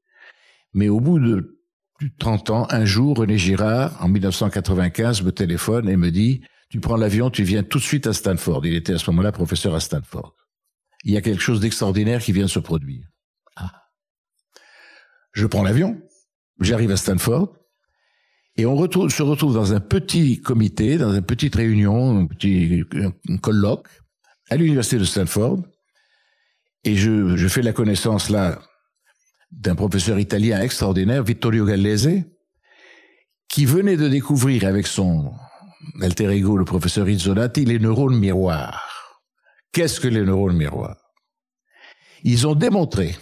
[0.74, 1.60] mais au bout de
[1.98, 6.42] plus de 30 ans, un jour, René Girard, en 1995, me téléphone et me dit
[6.70, 8.66] tu prends l'avion, tu viens tout de suite à Stanford.
[8.66, 10.36] Il était à ce moment-là professeur à Stanford.
[11.04, 13.08] Il y a quelque chose d'extraordinaire qui vient de se produire.
[13.56, 13.72] Ah.
[15.32, 16.00] Je prends l'avion,
[16.60, 17.56] j'arrive à Stanford,
[18.58, 18.78] et on
[19.10, 22.84] se retrouve dans un petit comité, dans une petite réunion, un petit
[23.42, 23.88] colloque,
[24.50, 25.64] à l'université de Stanford,
[26.84, 28.62] et je, je fais la connaissance là
[29.52, 32.24] d'un professeur italien extraordinaire, Vittorio Gallese,
[33.48, 35.34] qui venait de découvrir avec son
[36.02, 39.22] alter ego, le professeur Izzolati, les neurones miroirs.
[39.72, 40.98] Qu'est-ce que les neurones miroirs?
[42.24, 43.16] Ils ont démontré,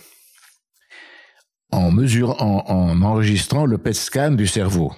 [1.71, 4.93] en en, enregistrant le PET scan du cerveau,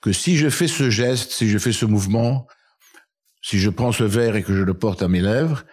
[0.00, 2.46] que si je fais ce geste, si je fais ce mouvement,
[3.42, 5.64] si je prends ce verre et que je le porte à mes lèvres,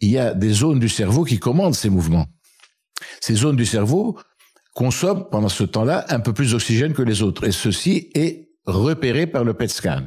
[0.00, 2.26] il y a des zones du cerveau qui commandent ces mouvements.
[3.20, 4.18] Ces zones du cerveau
[4.74, 7.44] consomment pendant ce temps-là un peu plus d'oxygène que les autres.
[7.44, 10.02] Et ceci est repéré par le PET scan.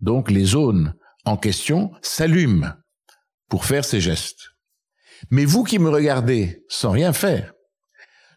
[0.00, 2.72] Donc les zones en question s'allument
[3.48, 4.50] pour faire ces gestes.
[5.30, 7.52] Mais vous qui me regardez sans rien faire,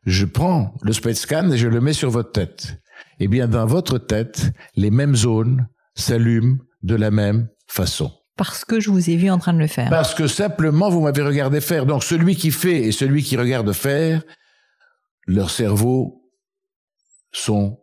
[0.06, 2.82] je prends le PET scan et je le mets sur votre tête.
[3.20, 8.12] Eh bien, dans votre tête, les mêmes zones s'allument de la même façon.
[8.36, 9.90] Parce que je vous ai vu en train de le faire.
[9.90, 11.86] Parce que simplement vous m'avez regardé faire.
[11.86, 14.24] Donc celui qui fait et celui qui regarde faire,
[15.28, 16.24] leurs cerveaux
[17.32, 17.80] sont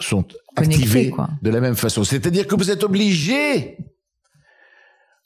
[0.00, 0.26] sont
[0.56, 2.04] activés de la même façon.
[2.04, 3.78] C'est-à-dire que vous êtes obligé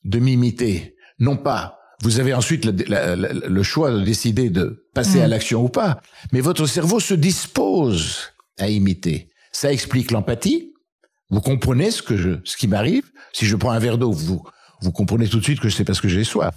[0.05, 1.78] de m'imiter, non pas.
[2.02, 5.31] Vous avez ensuite le, choix de décider de passer à mm.
[5.31, 6.00] l'action ou pas,
[6.33, 9.28] mais votre cerveau se dispose à imiter.
[9.52, 10.72] Ça explique l'empathie.
[11.31, 13.05] Vous comprenez ce que je, ce qui m'arrive.
[13.33, 14.42] Si je prends un verre d'eau, vous,
[14.81, 16.55] vous comprenez tout de suite que c'est parce que j'ai soif.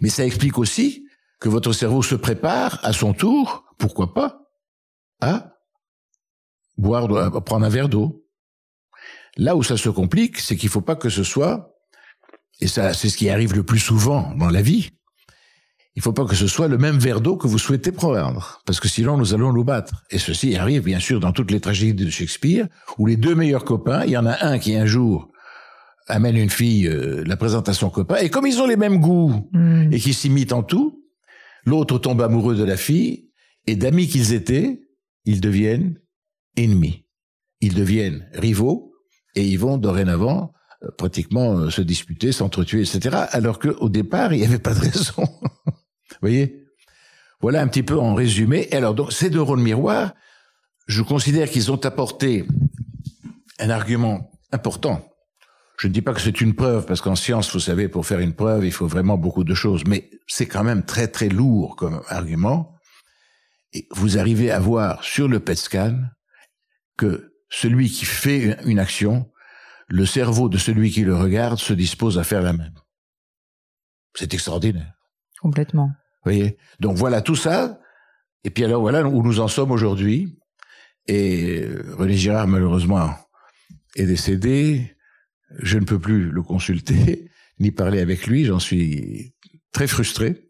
[0.00, 1.04] Mais ça explique aussi
[1.40, 4.42] que votre cerveau se prépare à son tour, pourquoi pas,
[5.20, 5.57] à
[6.78, 8.24] boire, à prendre un verre d'eau.
[9.36, 11.74] Là où ça se complique, c'est qu'il faut pas que ce soit,
[12.60, 14.90] et ça, c'est ce qui arrive le plus souvent dans la vie,
[15.94, 18.78] il faut pas que ce soit le même verre d'eau que vous souhaitez prendre, parce
[18.78, 20.04] que sinon nous allons nous battre.
[20.10, 23.64] Et ceci arrive bien sûr dans toutes les tragédies de Shakespeare, où les deux meilleurs
[23.64, 25.28] copains, il y en a un qui un jour
[26.06, 29.00] amène une fille, euh, la présente à son copain, et comme ils ont les mêmes
[29.00, 29.92] goûts hmm.
[29.92, 30.98] et qu'ils s'imitent en tout,
[31.68, 33.28] L'autre tombe amoureux de la fille,
[33.66, 34.80] et d'amis qu'ils étaient,
[35.26, 36.00] ils deviennent
[36.64, 37.04] ennemis.
[37.60, 38.92] Ils deviennent rivaux,
[39.34, 43.24] et ils vont dorénavant euh, pratiquement euh, se disputer, s'entretuer, etc.
[43.30, 45.24] Alors qu'au départ, il n'y avait pas de raison.
[45.66, 45.72] Vous
[46.20, 46.64] voyez?
[47.40, 48.68] Voilà un petit peu en résumé.
[48.72, 50.12] Alors, donc, ces deux rôles miroirs,
[50.86, 52.44] je considère qu'ils ont apporté
[53.60, 55.08] un argument important
[55.78, 58.18] je ne dis pas que c'est une preuve, parce qu'en science, vous savez, pour faire
[58.18, 61.76] une preuve, il faut vraiment beaucoup de choses, mais c'est quand même très très lourd
[61.76, 62.74] comme argument.
[63.92, 65.94] Vous arrivez à voir sur le PET scan
[66.98, 69.30] que celui qui fait une action,
[69.86, 72.74] le cerveau de celui qui le regarde se dispose à faire la même.
[74.14, 74.92] C'est extraordinaire.
[75.40, 75.86] Complètement.
[75.86, 76.58] Vous voyez?
[76.80, 77.80] Donc voilà tout ça.
[78.44, 80.38] Et puis alors voilà où nous en sommes aujourd'hui.
[81.06, 83.14] Et René Girard, malheureusement,
[83.96, 84.94] est décédé
[85.56, 89.34] je ne peux plus le consulter ni parler avec lui, j'en suis
[89.72, 90.44] très frustré.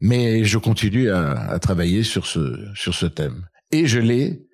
[0.00, 3.46] Mais je continue à, travailler sur ce, sur ce thème.
[3.70, 4.46] Et je l'ai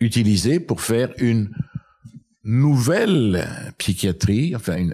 [0.00, 1.50] utilisé pour faire une
[2.44, 4.88] nouvelle psychiatrie, enfin,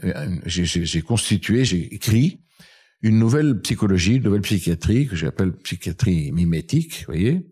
[0.47, 2.41] j'ai constitué, j'ai écrit
[3.03, 7.47] une nouvelle psychologie, une nouvelle psychiatrie que j'appelle psychiatrie mimétique, vous voyez,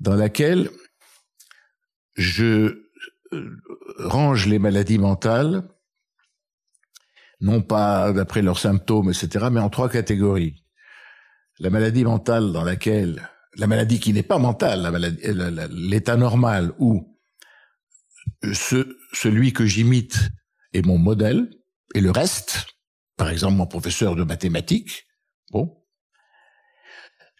[0.00, 0.68] dans laquelle
[2.16, 2.84] je
[3.32, 3.56] euh,
[3.98, 5.68] range les maladies mentales,
[7.40, 10.64] non pas d'après leurs symptômes, etc., mais en trois catégories.
[11.60, 14.90] La maladie mentale dans laquelle, la maladie qui n'est pas mentale,
[15.70, 17.16] l'état normal où
[18.52, 20.30] ce, celui que j'imite
[20.72, 21.50] est mon modèle,
[21.94, 22.66] et le reste,
[23.16, 25.06] par exemple mon professeur de mathématiques,
[25.50, 25.80] bon.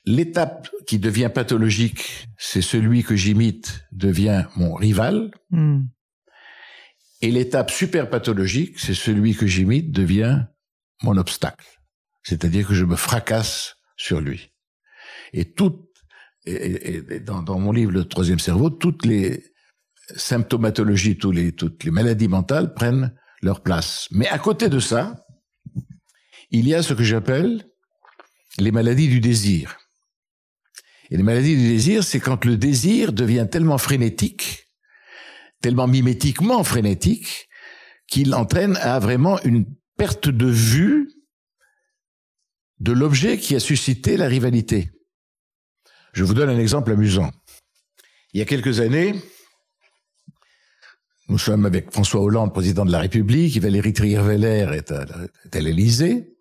[0.06, 5.30] L'étape qui devient pathologique, c'est celui que j'imite devient mon rival.
[5.48, 5.84] Hmm.
[7.22, 10.42] Et l'étape super pathologique, c'est celui que j'imite devient
[11.02, 11.80] mon obstacle.
[12.22, 14.52] C'est-à-dire que je me fracasse sur lui.
[15.32, 15.54] Et
[16.46, 19.44] et, dans, mon livre Le troisième cerveau, toutes les
[20.16, 24.08] symptomatologies, toutes les maladies mentales prennent leur place.
[24.10, 25.24] Mais à côté de ça,
[26.50, 27.64] il y a ce que j'appelle
[28.58, 29.76] les maladies du désir.
[31.10, 34.64] Et les maladies du désir, c'est quand le désir devient tellement frénétique
[35.64, 37.48] tellement mimétiquement frénétique
[38.06, 39.64] qu'il entraîne à vraiment une
[39.96, 41.10] perte de vue
[42.80, 44.90] de l'objet qui a suscité la rivalité.
[46.14, 47.30] Je vous donne un exemple amusant.
[48.32, 49.14] Il y a quelques années,
[51.28, 55.04] nous sommes avec François Hollande, président de la République, Valérie Trierweiler est à,
[55.52, 56.34] à l'Élysée,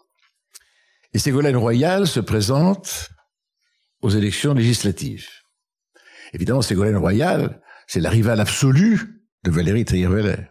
[1.13, 3.09] et Ségolène Royal se présente
[4.01, 5.27] aux élections législatives.
[6.33, 10.47] Évidemment, Ségolène Royal c'est la rivale absolue de Valérie Trierweiler.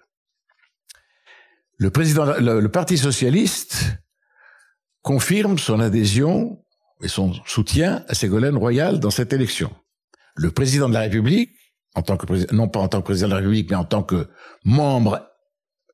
[1.79, 3.99] Le le, Parti socialiste
[5.03, 6.62] confirme son adhésion
[7.03, 9.75] et son soutien à Ségolène Royal dans cette élection.
[10.35, 11.51] Le président de la République,
[11.95, 14.03] en tant que non pas en tant que président de la République, mais en tant
[14.03, 14.29] que
[14.65, 15.29] membre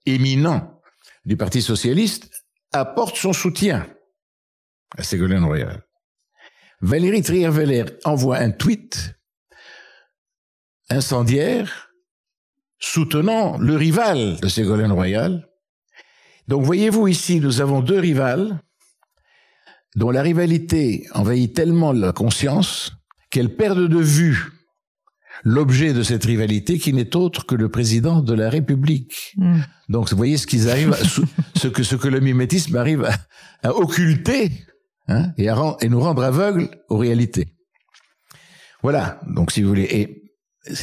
[0.06, 0.80] éminent
[1.24, 2.30] du Parti socialiste,
[2.72, 3.86] apporte son soutien
[4.96, 5.82] à Ségolène Royal.
[6.80, 9.14] Valérie Trier-Veller envoie un tweet
[10.90, 11.90] incendiaire
[12.78, 15.48] soutenant le rival de Ségolène Royal.
[16.46, 18.62] Donc voyez-vous ici, nous avons deux rivales
[19.96, 22.92] dont la rivalité envahit tellement la conscience
[23.30, 24.52] qu'elles perdent de vue
[25.44, 29.34] l'objet de cette rivalité qui n'est autre que le président de la République.
[29.36, 29.60] Hmm.
[29.88, 30.96] Donc vous voyez ce qu'ils arrivent,
[31.56, 33.08] ce que ce que le mimétisme arrive
[33.62, 34.50] à, occulter
[35.08, 37.54] hein, et, à, et nous rendre aveugles aux réalités.
[38.82, 39.20] Voilà.
[39.26, 40.22] Donc si vous voulez, et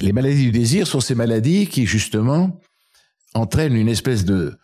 [0.02, 2.60] les maladies du désir sont ces maladies qui justement
[3.34, 4.58] entraînent une espèce de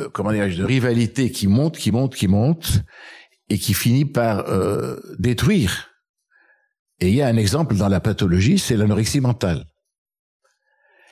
[0.00, 2.82] euh, comment dirais-je de rivalité qui monte, qui monte, qui monte
[3.48, 5.90] et qui finit par euh, détruire.
[7.00, 9.66] Et il y a un exemple dans la pathologie, c'est l'anorexie mentale.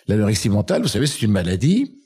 [0.06, 1.98] L'anorexie mentale, vous savez, c'est une maladie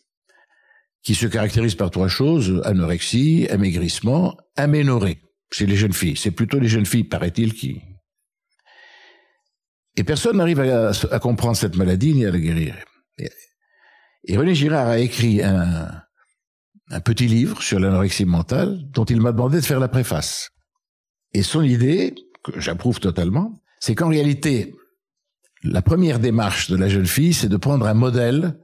[1.03, 6.17] qui se caractérise par trois choses anorexie, amaigrissement, aménorrhée chez les jeunes filles.
[6.17, 7.81] C'est plutôt les jeunes filles, paraît-il, qui
[9.97, 12.77] et personne n'arrive à, à, comprendre cette maladie ni à la guérir.
[13.19, 16.03] Et, René Girard a écrit un,
[16.91, 20.51] un petit livre sur l'anorexie mentale dont il m'a demandé de faire la préface.
[21.33, 24.75] Et son idée, que j'approuve totalement, c'est qu'en réalité,
[25.65, 28.59] la première démarche de la jeune fille, c'est de prendre un modèle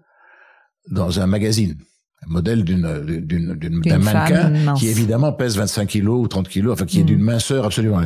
[0.90, 1.76] dans un magazine.
[2.24, 7.00] Un modèle d'une, d'un mannequin qui évidemment pèse 25 kilos ou 30 kilos, enfin qui
[7.00, 7.06] est mm.
[7.06, 8.00] d'une minceur absolument.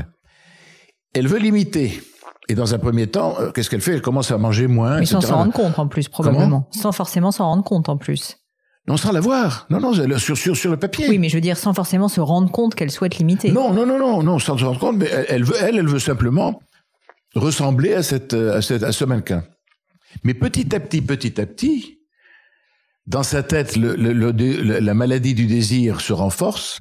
[1.12, 2.00] Elle veut l'imiter.
[2.48, 3.94] Et dans un premier temps, euh, qu'est-ce qu'elle fait?
[3.94, 5.00] Elle commence à manger moins.
[5.00, 6.68] Mais sans s'en rendre compte en plus, probablement.
[6.70, 8.38] sans forcément s'en rendre compte en plus.
[8.88, 9.66] Non, sans la voir.
[9.68, 11.08] Non, non, sur, sur, sur le papier.
[11.08, 13.50] Oui, mais je veux dire, sans forcément se rendre compte qu'elle souhaite l'imiter.
[13.50, 15.98] Non, non, non, non, non, sans se rendre compte, mais elle, veut, elle, elle veut
[15.98, 16.62] simplement
[17.34, 19.42] ressembler à cette, à cette, à ce mannequin.
[20.22, 21.98] Mais petit à petit, petit à petit,
[23.06, 26.80] dans sa tête, le, le, le, la maladie du désir se renforce.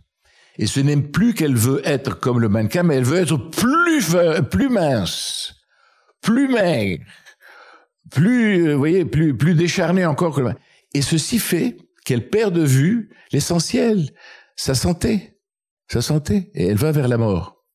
[0.57, 4.15] Et ce n'est plus qu'elle veut être comme le mannequin, mais elle veut être plus,
[4.51, 5.53] plus mince,
[6.21, 7.03] plus maigre,
[8.11, 10.51] plus, euh, vous voyez, plus, plus décharné encore que le
[10.93, 14.11] Et ceci fait qu'elle perd de vue l'essentiel,
[14.55, 15.37] sa santé,
[15.91, 17.65] sa santé, et elle va vers la mort.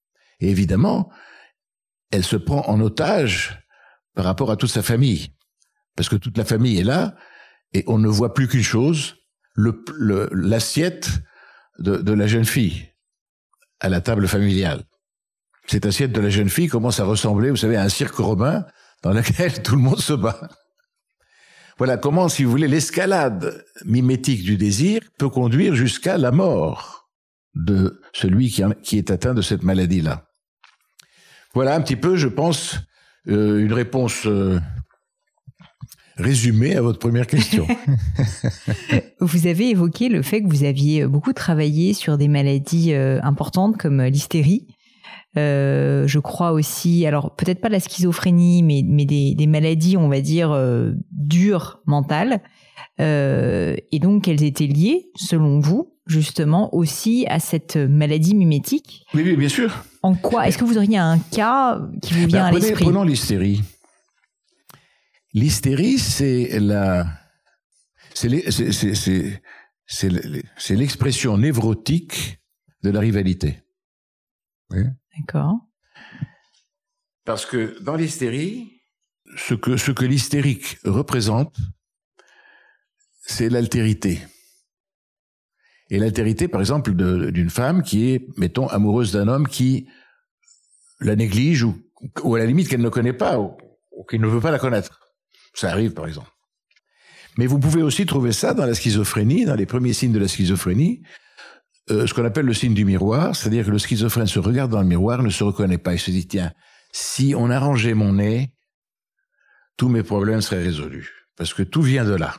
[0.41, 1.11] Et évidemment,
[2.11, 3.63] elle se prend en otage
[4.15, 5.35] par rapport à toute sa famille,
[5.97, 7.15] parce que toute la famille est là,
[7.73, 9.17] et on ne voit plus qu'une chose,
[9.57, 11.11] l'assiette
[11.79, 12.89] de, de la jeune fille
[13.81, 14.85] à la table familiale
[15.71, 18.65] cette assiette de la jeune fille commence à ressembler, vous savez, à un cirque romain
[19.03, 20.49] dans lequel tout le monde se bat.
[21.81, 27.09] Voilà comment, si vous voulez, l'escalade mimétique du désir peut conduire jusqu'à la mort
[27.55, 30.27] de celui qui, est atteint de cette maladie-là.
[31.55, 32.77] Voilà un petit peu, je pense,
[33.29, 34.61] euh, une réponse euh,
[36.19, 37.67] résumée à votre première question.
[39.21, 43.79] vous avez évoqué le fait que vous aviez beaucoup travaillé sur des maladies euh, importantes
[43.79, 44.67] comme l'hystérie.
[45.37, 50.09] Euh, je crois aussi, alors peut-être pas la schizophrénie, mais, mais des, des maladies, on
[50.09, 52.43] va dire, euh, dures mentales.
[53.01, 59.05] Euh, et donc, elles étaient liées, selon vous, justement, aussi à cette maladie mimétique.
[59.15, 59.85] Oui, oui, bien sûr.
[60.03, 62.85] En quoi Est-ce que vous auriez un cas qui vous vient ben, à l'esprit?
[62.85, 63.63] Prenons l'hystérie.
[65.33, 67.07] L'hystérie, c'est la,
[68.15, 68.29] c'est
[70.71, 72.41] l'expression névrotique
[72.83, 73.63] de la rivalité.
[74.71, 74.83] Oui.
[75.21, 75.59] D'accord.
[77.25, 78.83] Parce que dans l'hystérie,
[79.37, 81.57] ce que, l'hystérique représente,
[83.23, 84.21] c'est l'altérité.
[85.91, 89.89] Et l'altérité, par exemple, d'une femme qui est, mettons, amoureuse d'un homme qui
[91.01, 93.57] la néglige ou, à la limite qu'elle ne connaît pas ou,
[93.93, 95.01] ou qui ne veut pas la connaître.
[95.55, 96.31] Ça arrive, par exemple.
[97.39, 100.29] Mais vous pouvez aussi trouver ça dans la schizophrénie, dans les premiers signes de la
[100.29, 101.03] schizophrénie,
[101.91, 104.81] euh, ce qu'on appelle le signe du miroir, c'est-à-dire que le schizophrène se regarde dans
[104.81, 106.53] le miroir, ne se reconnaît pas, il se dit tiens,
[106.93, 108.53] si on arrangeait mon nez,
[109.77, 112.35] tous mes problèmes seraient résolus, parce que tout vient de là.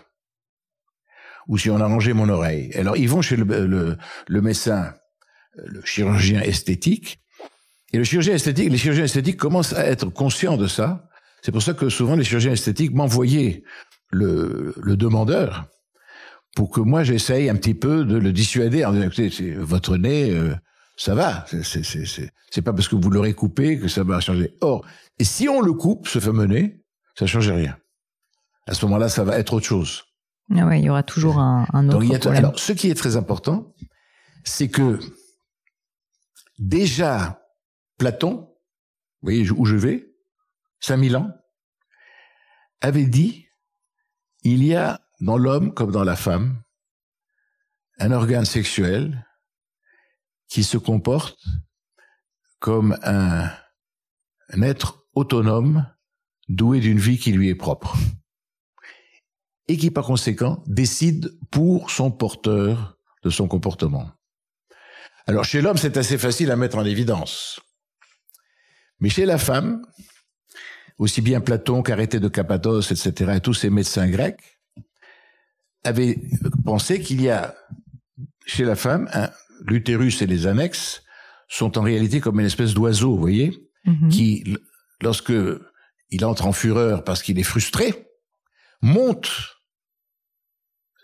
[1.48, 2.72] Ou si on arrangeait mon oreille.
[2.76, 3.98] Alors ils vont chez le,
[4.30, 4.94] médecin,
[5.56, 7.20] le chirurgien esthétique,
[7.94, 11.10] et le chirurgien esthétique, les chirurgiens esthétiques commencent à être conscients de ça.
[11.42, 13.63] C'est pour ça que souvent les chirurgiens esthétiques m'envoyaient
[14.12, 15.67] le demandeur
[16.56, 20.31] pour que moi j'essaye un petit peu de le dissuader en disant écoutez, votre nez,
[20.31, 20.56] euh,
[20.97, 24.56] ça va, c'est pas parce que vous l'aurez coupé que ça va changer.
[24.62, 24.85] Or,
[25.17, 26.83] et si on le coupe, ce fameux nez,
[27.15, 27.77] ça change rien.
[28.67, 30.04] À ce moment-là, ça va être autre chose.
[30.56, 32.45] Ah ouais, il y aura toujours un, un autre Donc, problème.
[32.45, 33.73] Alors, ce qui est très important,
[34.43, 34.99] c'est que
[36.60, 37.41] déjà
[37.97, 38.49] Platon,
[39.21, 40.13] vous voyez où je vais,
[40.81, 41.29] 5000 ans,
[42.81, 43.47] avait dit
[44.43, 46.62] il y a dans l'homme comme dans la femme,
[48.00, 49.28] un organe sexuel
[50.48, 51.40] qui se comporte
[52.60, 53.50] comme un,
[54.62, 55.88] être autonome,
[56.50, 57.96] doué d'une vie qui lui est propre,
[59.67, 64.12] et qui par conséquent décide pour son porteur de son comportement.
[65.28, 67.60] Alors chez l'homme, c'est assez facile à mettre en évidence.
[69.00, 69.86] Mais chez la femme,
[70.98, 74.61] aussi bien Platon qu'Arrêté de Cappadoce, etc., et tous ces médecins grecs,
[75.84, 76.19] avaient
[76.65, 77.56] pensé qu'il y a
[78.46, 79.10] chez la femme,
[79.65, 81.04] l'utérus et les annexes
[81.48, 84.10] sont en réalité comme une espèce d'oiseau, vous voyez, mhm.
[84.10, 84.44] qui,
[85.02, 85.34] lorsque
[86.10, 88.08] il entre en fureur parce qu'il est frustré,
[88.82, 89.29] monte,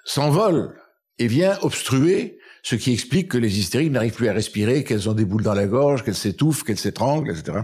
[0.05, 0.79] s'envole
[1.19, 5.13] et vient obstruer ce qui explique que les hystériques n'arrivent plus à respirer, qu'elles ont
[5.13, 7.59] des boules dans la gorge, qu'elles s'étouffent, qu'elles s'étranglent, etc.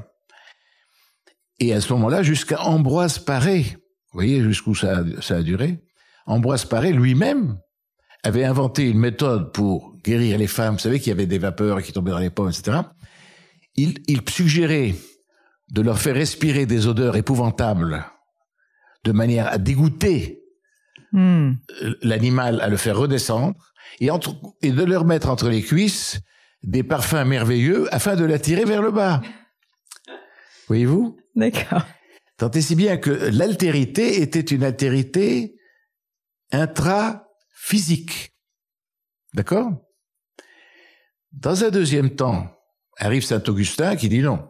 [1.59, 5.84] Et à ce moment-là, jusqu'à Ambroise Paré, vous voyez jusqu'où ça, a duré,
[6.26, 7.57] Ambroise Paré lui-même
[8.24, 10.76] avait inventé une méthode pour guérir les femmes.
[10.76, 12.80] Vous savez qu'il y avait des vapeurs qui tombaient dans les pommes, etc.
[13.76, 14.95] Il, il suggérait
[15.71, 18.05] de leur faire respirer des odeurs épouvantables
[19.03, 20.43] de manière à dégoûter
[21.11, 21.51] hmm.
[22.01, 23.55] l'animal, à le faire redescendre,
[23.99, 26.21] et, entre, et de leur mettre entre les cuisses
[26.63, 29.21] des parfums merveilleux afin de l'attirer vers le bas.
[30.67, 31.17] Voyez-vous?
[31.36, 31.86] D'accord.
[32.38, 35.53] Tant et si bien que l'altérité était une altérité
[36.52, 38.34] intra-physique.
[39.34, 39.72] D'accord?
[41.32, 42.48] Dans un deuxième temps,
[42.98, 44.50] arrive Saint Augustin qui dit non.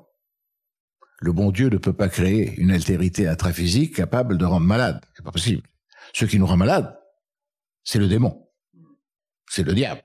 [1.20, 5.00] Le bon Dieu ne peut pas créer une altérité intraphysique capable de rendre malade.
[5.16, 5.64] C'est pas possible.
[6.14, 7.00] Ce qui nous rend malade,
[7.84, 8.50] c'est le démon.
[9.50, 10.02] C'est le diable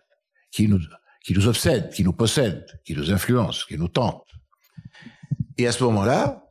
[0.53, 0.79] qui nous,
[1.25, 4.25] qui nous obsède, qui nous possède, qui nous influence, qui nous tente.
[5.57, 6.49] Et à ce moment-là,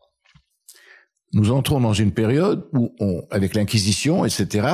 [1.33, 2.93] nous entrons dans une période où,
[3.31, 4.67] avec l'Inquisition, etc.,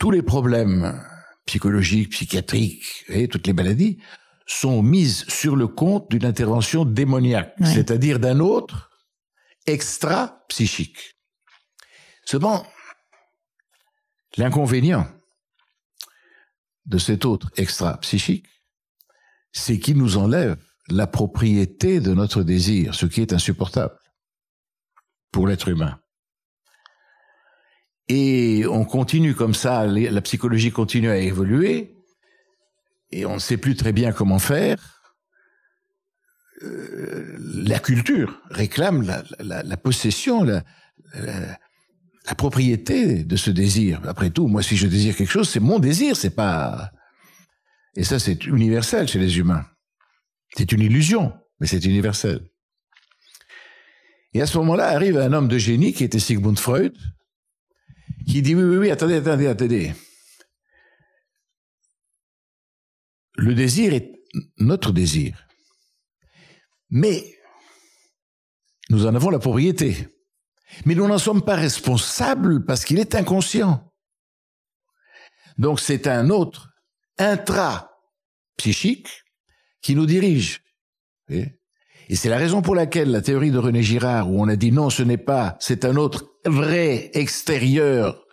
[0.00, 1.00] tous les problèmes
[1.44, 3.98] psychologiques, psychiatriques, et toutes les maladies
[4.46, 8.90] sont mises sur le compte d'une intervention démoniaque, c'est-à-dire d'un autre
[9.66, 11.16] extra-psychique.
[12.24, 12.66] Cependant,
[14.38, 15.06] l'inconvénient
[16.86, 18.46] de cet autre extra-psychique,
[19.52, 20.56] c'est qu'il nous enlève
[20.88, 23.96] la propriété de notre désir, ce qui est insupportable
[25.30, 26.00] pour l'être humain.
[28.12, 31.94] Et on continue comme ça, la psychologie continue à évoluer,
[33.12, 35.00] et on ne sait plus très bien comment faire.
[36.64, 39.02] Euh, la culture réclame
[39.38, 40.64] la, possession, la,
[41.14, 44.00] la, propriété de ce désir.
[44.04, 46.90] Après tout, moi, si je désire quelque chose, c'est mon désir, c'est pas.
[47.94, 49.64] Et ça, c'est universel chez les humains.
[50.56, 52.40] C'est une illusion, mais c'est universel.
[54.34, 56.96] Et à ce moment-là, arrive un homme de génie qui était Sigmund Freud,
[58.30, 59.92] qui dit oui, oui, oui, attendez, attendez, attendez.
[63.34, 64.12] Le désir est
[64.58, 65.48] notre désir.
[66.90, 67.24] Mais
[68.88, 70.08] nous en avons la propriété.
[70.84, 73.92] Mais nous n'en sommes pas responsables parce qu'il est inconscient.
[75.58, 76.70] Donc c'est un autre
[77.18, 79.08] intra-psychique
[79.82, 80.62] qui nous dirige.
[82.10, 84.72] Et c'est la raison pour laquelle la théorie de René Girard, où on a dit
[84.72, 88.24] non, ce n'est pas, c'est un autre vrai extérieur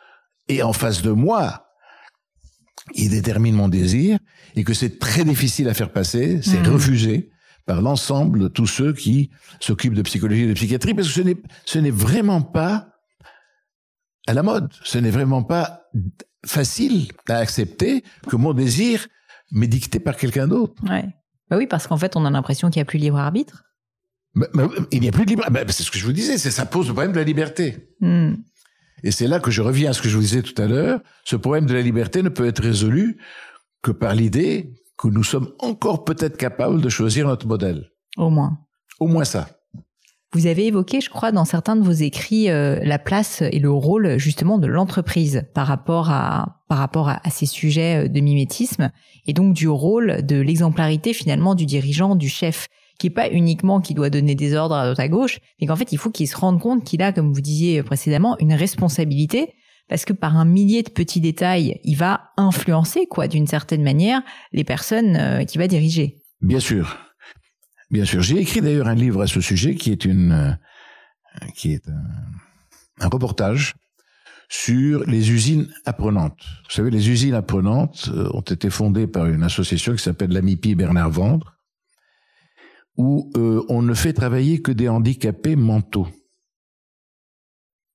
[0.48, 1.68] et en face de moi,
[2.96, 4.18] il détermine mon désir
[4.56, 6.72] et que c'est très difficile à faire passer, c'est mmh.
[6.72, 7.30] refusé
[7.68, 11.22] par l'ensemble de tous ceux qui s'occupent de psychologie et de psychiatrie parce que ce
[11.22, 12.90] n'est, ce n'est vraiment pas
[14.26, 14.74] à la mode.
[14.84, 15.84] Ce n'est vraiment pas
[16.44, 19.08] facile à accepter que mon désir
[19.52, 20.82] m'est dicté par quelqu'un d'autre.
[20.90, 21.06] Ouais.
[21.52, 23.66] Bah oui, parce qu'en fait, on a l'impression qu'il n'y a plus libre arbitre.
[24.92, 25.46] Il n'y a plus de libre.
[25.50, 26.38] Bah, c'est ce que je vous disais.
[26.38, 27.90] C'est ça pose le problème de la liberté.
[28.02, 28.36] Hmm.
[29.04, 31.00] Et c'est là que je reviens à ce que je vous disais tout à l'heure.
[31.24, 33.18] Ce problème de la liberté ne peut être résolu
[33.82, 37.92] que par l'idée que nous sommes encore peut-être capables de choisir notre modèle.
[38.18, 38.58] Au moins.
[39.00, 39.48] Au moins ça.
[40.34, 43.72] Vous avez évoqué, je crois, dans certains de vos écrits, euh, la place et le
[43.72, 48.92] rôle justement de l'entreprise par rapport à par rapport à, ces sujets euh, de mimétisme
[49.26, 52.68] et donc du rôle de l'exemplarité finalement du dirigeant, du chef
[52.98, 55.76] qui est pas uniquement qui doit donner des ordres à droite à gauche, mais qu'en
[55.76, 59.54] fait il faut qu'il se rende compte qu'il a, comme vous disiez précédemment, une responsabilité
[59.90, 64.22] parce que par un millier de petits détails, il va influencer quoi d'une certaine manière
[64.52, 66.18] les personnes euh, qu'il va diriger.
[66.42, 66.98] Bien sûr,
[67.90, 68.22] bien sûr.
[68.22, 73.06] J'ai écrit d'ailleurs un livre à ce sujet qui est une euh, qui est un,
[73.06, 73.76] un reportage
[74.50, 76.46] sur les usines apprenantes.
[76.70, 80.76] Vous savez, les usines apprenantes euh, ont été fondées par une association qui s'appelle l'AMIPI
[80.76, 81.57] Bernard Vendre,
[82.98, 86.08] où euh, on ne fait travailler que des handicapés mentaux.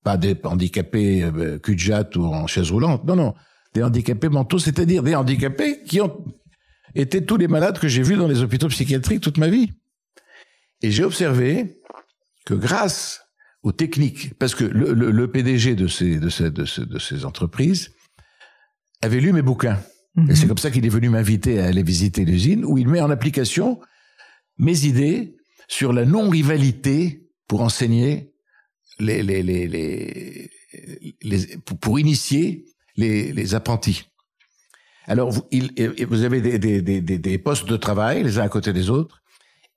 [0.05, 1.77] Pas des handicapés euh, cul
[2.17, 3.35] ou en chaise roulante, non, non,
[3.75, 6.25] des handicapés mentaux, c'est-à-dire des handicapés qui ont
[6.95, 9.73] été tous les malades que j'ai vus dans les hôpitaux psychiatriques toute ma vie.
[10.83, 11.81] Et j'ai observé
[12.45, 13.21] que grâce
[13.63, 16.99] aux techniques, parce que le, le, le PDG de ces, de, ces, de, ces, de
[16.99, 17.93] ces entreprises
[19.01, 19.79] avait lu mes bouquins.
[20.17, 20.37] Et Mhm.
[20.37, 23.09] c'est comme ça qu'il est venu m'inviter à aller visiter l'usine, où il met en
[23.11, 23.81] application
[24.63, 25.37] mes idées
[25.69, 28.33] sur la non-rivalité pour enseigner
[28.99, 29.67] les, les, les,
[31.23, 32.65] les, pour, initier
[32.97, 34.05] les, apprentis.
[35.07, 35.43] Alors, vous,
[36.09, 39.21] vous avez des, des, des- des postes de travail, les uns à côté des autres,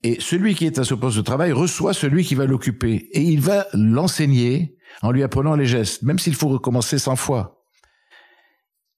[0.04, 3.22] et celui qui est à ce poste de travail reçoit celui qui va l'occuper, et
[3.22, 7.64] il va l'enseigner en lui apprenant les gestes, même s'il faut recommencer 100 fois.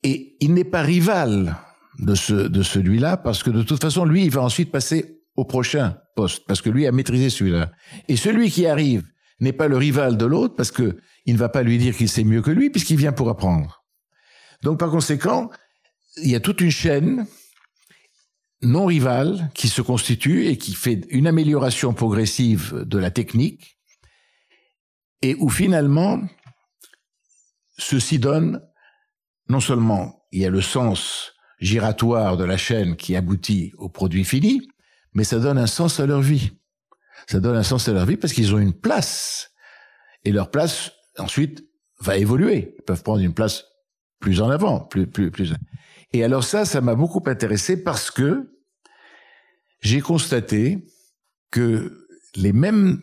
[0.04, 1.56] Et il n'est pas rival
[2.00, 5.46] de, ce, de celui-là, parce que de toute façon, lui, il va ensuite passer au
[5.46, 7.72] prochain poste, parce que lui a maîtrisé celui-là.
[8.08, 9.04] Et celui qui arrive
[9.40, 12.10] n'est pas le rival de l'autre, parce que il ne va pas lui dire qu'il
[12.10, 13.86] sait mieux que lui, puisqu'il vient pour apprendre.
[14.64, 15.52] Donc, par conséquent,
[16.18, 17.28] il y a toute une chaîne
[18.64, 23.78] non rivale qui se constitue et qui fait une amélioration progressive de la technique,
[25.22, 26.22] et où finalement,
[27.78, 28.62] ceci donne
[29.50, 34.24] non seulement il y a le sens giratoire de la chaîne qui aboutit au produit
[34.24, 34.62] fini,
[35.18, 36.51] mais ça donne un sens à leur vie.
[37.28, 39.49] Ça donne un sens à leur vie parce qu'ils ont une place.
[40.24, 41.68] Et leur place, ensuite,
[41.99, 42.76] va évoluer.
[42.78, 43.65] Ils peuvent prendre une place
[44.20, 45.55] plus en avant, plus, plus, plus.
[46.13, 48.47] Et alors ça, ça m'a beaucoup intéressé parce que
[49.82, 50.86] j'ai constaté
[51.49, 53.01] que les mêmes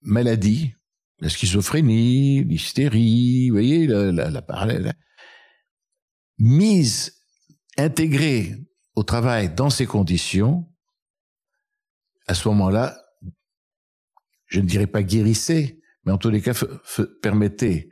[0.00, 0.72] maladies,
[1.18, 4.94] la schizophrénie, l'hystérie, vous voyez, la, la, la parallèle,
[6.38, 7.20] mise,
[7.76, 8.56] intégrée
[8.94, 10.69] au travail dans ces conditions,
[12.30, 12.96] à ce moment-là,
[14.46, 16.52] je ne dirais pas guérissez, mais en tous les cas,
[17.22, 17.90] permettez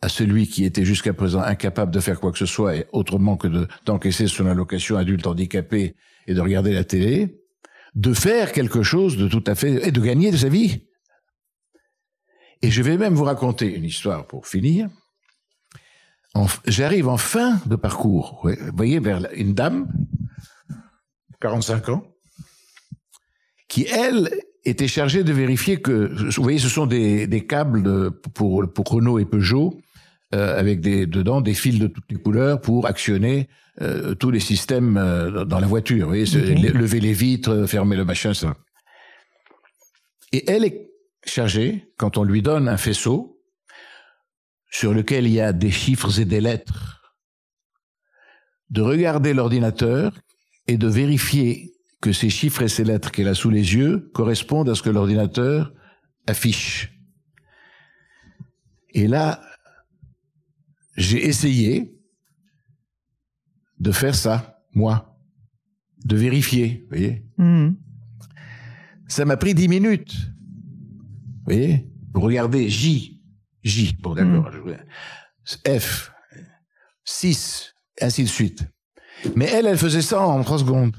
[0.00, 3.36] à celui qui était jusqu'à présent incapable de faire quoi que ce soit, et autrement
[3.36, 5.94] que de- d'encaisser son allocation adulte handicapé
[6.26, 7.38] et de regarder la télé,
[7.94, 10.86] de faire quelque chose de tout à fait, et de gagner de sa vie.
[12.62, 14.88] Et je vais même vous raconter une histoire pour finir.
[16.66, 19.86] J'arrive en fin de parcours, vous voyez, vers une dame,
[21.42, 22.13] 45 ans,
[23.68, 24.30] qui, elle,
[24.64, 28.86] était chargée de vérifier que, vous voyez, ce sont des, des câbles de- pour, pour
[28.86, 29.78] Renault et Peugeot,
[30.34, 33.48] euh, avec des, dedans des fils de toutes les couleurs pour actionner
[33.82, 36.06] euh, tous les systèmes euh, dans la voiture.
[36.06, 38.56] Vous voyez, lever les vitres, fermer le machin, ça.
[40.32, 40.90] Et elle est
[41.26, 43.38] chargée, quand on lui donne un faisceau,
[44.70, 47.02] sur lequel il y a des chiffres et des lettres,
[48.70, 50.12] de regarder l'ordinateur
[50.66, 51.73] et de vérifier
[52.04, 54.90] que ces chiffres et ces lettres qu'elle a sous les yeux correspondent à ce que
[54.90, 55.72] l'ordinateur
[56.26, 57.00] affiche.
[58.90, 59.40] Et là,
[60.98, 61.98] j'ai essayé
[63.78, 65.18] de faire ça, moi,
[66.04, 67.24] de vérifier, vous voyez.
[67.38, 67.78] Mhm.
[69.08, 70.14] Ça m'a pris dix minutes.
[70.14, 73.22] Vous voyez Pour regarder J,
[73.62, 74.50] J, bon d'accord,
[75.66, 76.12] F,
[77.06, 78.68] 6, ainsi de suite.
[79.36, 80.94] Mais elle, elle faisait ça en trois secondes.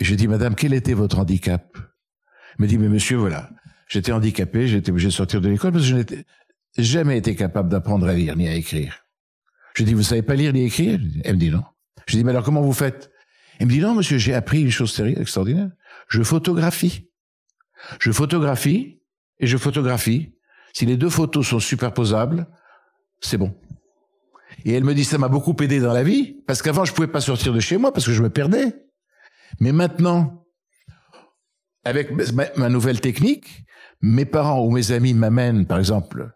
[0.00, 1.76] J'ai dit, madame, quel était votre handicap?
[1.76, 3.50] Elle me dit, mais monsieur, voilà,
[3.88, 6.24] j'étais handicapé, j'étais obligé de sortir de l'école parce que je n'étais
[6.76, 9.06] jamais été capable d'apprendre à lire ni à écrire.
[9.74, 11.00] Je dis, vous savez pas lire ni écrire?
[11.24, 11.64] Elle me dit non.
[12.06, 13.10] Je dis, mais alors comment vous faites?
[13.58, 15.70] Elle me dit, non, monsieur, j'ai appris une chose extraordinaire.
[16.08, 17.10] Je photographie.
[17.98, 19.00] Je photographie
[19.38, 20.34] et je photographie.
[20.72, 22.46] Si les deux photos sont superposables,
[23.20, 23.54] c'est bon.
[24.64, 27.08] Et elle me dit, ça m'a beaucoup aidé dans la vie, parce qu'avant, je pouvais
[27.08, 28.85] pas sortir de chez moi parce que je me perdais.
[29.60, 30.44] Mais maintenant,
[31.84, 32.10] avec
[32.56, 33.64] ma, nouvelle technique,
[34.00, 36.32] mes parents ou mes amis m'amènent, par exemple,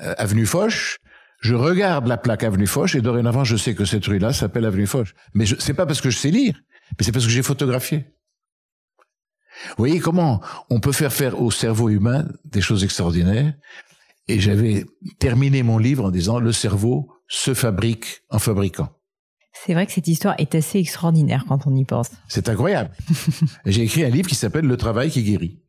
[0.00, 0.98] euh, Avenue Foch,
[1.40, 4.86] je regarde la plaque Avenue Foch et dorénavant, je sais que cette rue-là s'appelle Avenue
[4.86, 5.14] Foch.
[5.32, 6.60] Mais je, c'est pas parce que je sais lire,
[6.98, 8.04] mais c'est parce que j'ai photographié.
[9.68, 10.40] Vous voyez comment
[10.70, 13.54] on peut faire faire au cerveau humain des choses extraordinaires?
[14.28, 14.86] Et j'avais
[15.18, 18.88] terminé mon livre en disant le cerveau se fabrique en fabriquant.
[19.64, 22.10] C'est vrai que cette histoire est assez extraordinaire quand on y pense.
[22.28, 22.90] C'est incroyable.
[23.66, 25.60] J'ai écrit un livre qui s'appelle Le travail qui guérit.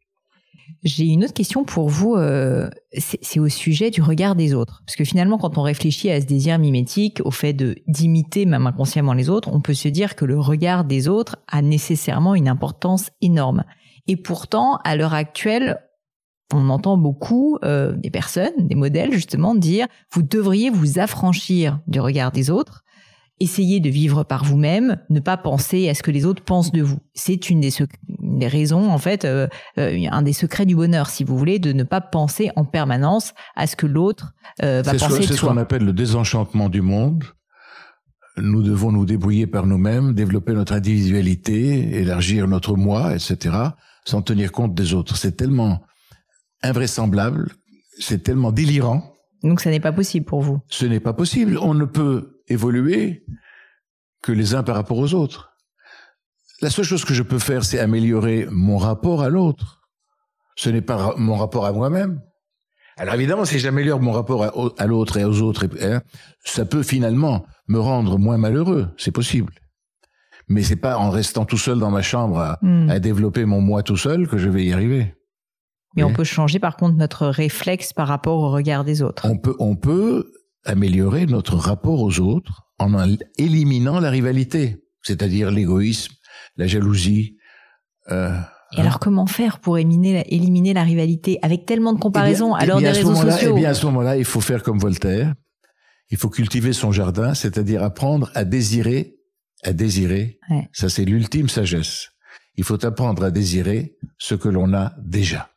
[0.83, 4.81] J'ai une autre question pour vous, euh, c'est au sujet du regard des autres.
[4.85, 7.53] Parce que finalement, quand on réfléchit à ce désir mimétique, au fait
[7.87, 11.61] d'imiter même inconsciemment les autres, on peut se dire que le regard des autres a
[11.61, 13.63] nécessairement une importance énorme.
[14.07, 15.81] Et pourtant, à l'heure actuelle,
[16.53, 21.99] on entend beaucoup euh, des personnes, des modèles justement, dire vous devriez vous affranchir du
[21.99, 22.83] regard des autres,
[23.41, 26.81] essayer de vivre par vous-même, ne pas penser à ce que les autres pensent de
[26.81, 26.99] vous.
[27.13, 27.71] C'est une des,
[28.21, 31.59] une des raisons, en fait, euh, euh, un des secrets du bonheur, si vous voulez,
[31.59, 34.33] de ne pas penser en permanence à ce que l'autre
[34.63, 37.23] euh, va penser c'est ce qu'on appelle le désenchantement du monde.
[38.37, 43.55] Nous devons nous débrouiller par nous-mêmes, développer notre individualité, élargir notre moi, etc.,
[44.05, 45.17] sans tenir compte des autres.
[45.17, 45.81] C'est tellement
[46.63, 47.51] invraisemblable,
[47.99, 49.03] c'est tellement délirant.
[49.43, 50.59] Donc ça n'est pas possible pour vous.
[50.69, 51.57] Ce n'est pas possible.
[51.57, 53.25] On ne peut évoluer
[54.21, 55.51] que les uns par rapport aux autres.
[56.61, 59.81] La seule chose que je peux faire, c'est améliorer mon rapport à l'autre.
[60.55, 62.21] Ce n'est pas mon rapport à moi-même.
[62.97, 66.01] Alors évidemment, si j'améliore mon rapport à, l'autre et aux autres, hein,
[66.43, 68.89] ça peut finalement me rendre moins malheureux.
[68.97, 69.53] C'est possible.
[70.49, 72.99] Mais c'est pas en restant tout seul dans ma chambre à, hmm.
[72.99, 75.15] développer mon moi tout seul que je vais y arriver.
[75.95, 79.25] Mais on peut changer par contre notre réflexe par rapport au regard des autres.
[79.25, 80.31] On peut, on peut
[80.65, 82.93] améliorer notre rapport aux autres en
[83.37, 86.13] éliminant la rivalité, c'est-à-dire l'égoïsme,
[86.57, 87.37] la jalousie.
[88.09, 88.37] Euh,
[88.73, 92.79] et alors comment faire pour éliminer, éliminer la rivalité avec tellement de comparaisons à l'heure
[92.79, 95.33] des réseaux sociaux Eh bien à ce moment-là, il faut faire comme Voltaire.
[96.09, 99.15] Il faut cultiver son jardin, c'est-à-dire apprendre à désirer,
[99.63, 100.39] à désirer.
[100.73, 102.09] Ça c'est l'ultime sagesse.
[102.55, 105.49] Il faut apprendre à désirer ce que l'on a déjà.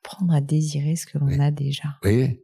[0.00, 1.88] Apprendre à désirer ce que l'on a déjà.
[2.04, 2.40] Oui.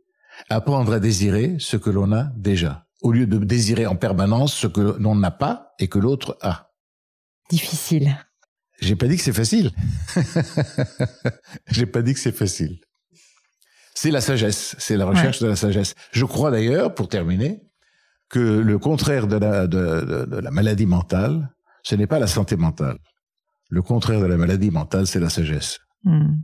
[0.51, 4.67] Apprendre à désirer ce que l'on a déjà, au lieu de désirer en permanence ce
[4.67, 6.71] que l'on n'a pas et que l'autre a.
[7.51, 8.17] Difficile.
[8.81, 9.73] J'ai pas dit que c'est facile.
[11.71, 12.81] J'ai pas dit que c'est facile.
[13.95, 15.95] C'est la sagesse, c'est la recherche de la sagesse.
[16.11, 17.63] Je crois d'ailleurs, pour terminer,
[18.29, 22.99] que le contraire de la, de, la maladie mentale, ce n'est pas la santé mentale.
[23.71, 25.79] Le contraire de la maladie mentale, c'est la sagesse.
[26.03, 26.39] Hmm.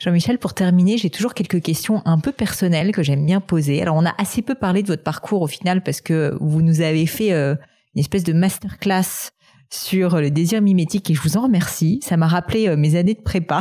[0.00, 3.82] Jean-Michel, pour terminer, j'ai toujours quelques questions un peu personnelles que j'aime bien poser.
[3.82, 6.80] Alors, on a assez peu parlé de votre parcours au final parce que vous nous
[6.80, 7.54] avez fait euh,
[7.94, 9.28] une espèce de masterclass
[9.68, 12.00] sur le désir mimétique et je vous en remercie.
[12.02, 13.60] Ça m'a rappelé euh, mes années de prépa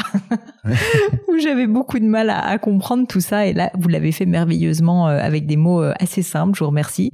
[1.28, 5.10] où j'avais beaucoup de mal à, comprendre tout ça et là vous l'avez fait merveilleusement
[5.10, 6.56] euh, avec des mots assez simples.
[6.56, 7.12] Je vous remercie.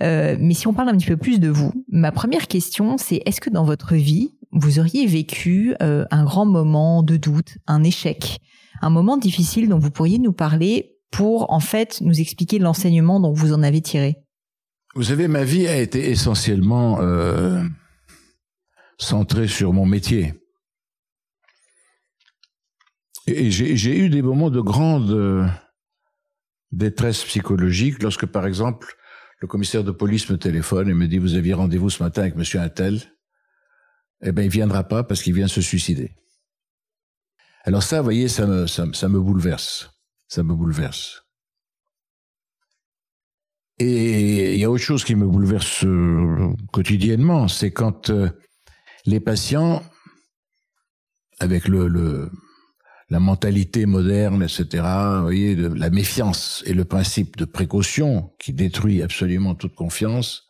[0.00, 3.42] mais si on parle un petit peu plus de vous, ma première question c'est est-ce
[3.42, 8.40] que dans votre vie vous auriez vécu un grand moment de doute, un échec,
[8.80, 13.32] un moment difficile dont vous pourriez nous parler pour en fait nous expliquer l'enseignement dont
[13.32, 14.16] vous en avez tiré
[14.94, 16.98] Vous savez, ma vie a été essentiellement
[18.98, 20.34] centré sur mon métier.
[23.26, 25.46] Et j'ai eu des moments de grande euh,
[26.72, 28.96] détresse psychologique lorsque, par exemple,
[29.40, 32.34] le commissaire de police me téléphone et me dit Vous aviez rendez-vous ce matin avec
[32.34, 33.00] monsieur Intel
[34.22, 36.16] Eh bien, il viendra pas parce qu'il vient se suicider.
[37.64, 39.90] Alors ça, vous voyez, ça me, ça, me bouleverse.
[40.28, 41.22] Ça me bouleverse.
[43.78, 48.28] Et il y a autre chose qui me bouleverse euh, quotidiennement, c'est quand euh,
[49.06, 49.82] les patients,
[51.40, 52.30] avec le,
[53.10, 54.84] la mentalité moderne, etc.,
[55.16, 60.48] vous voyez, de, la méfiance et le principe de précaution qui détruit absolument toute confiance,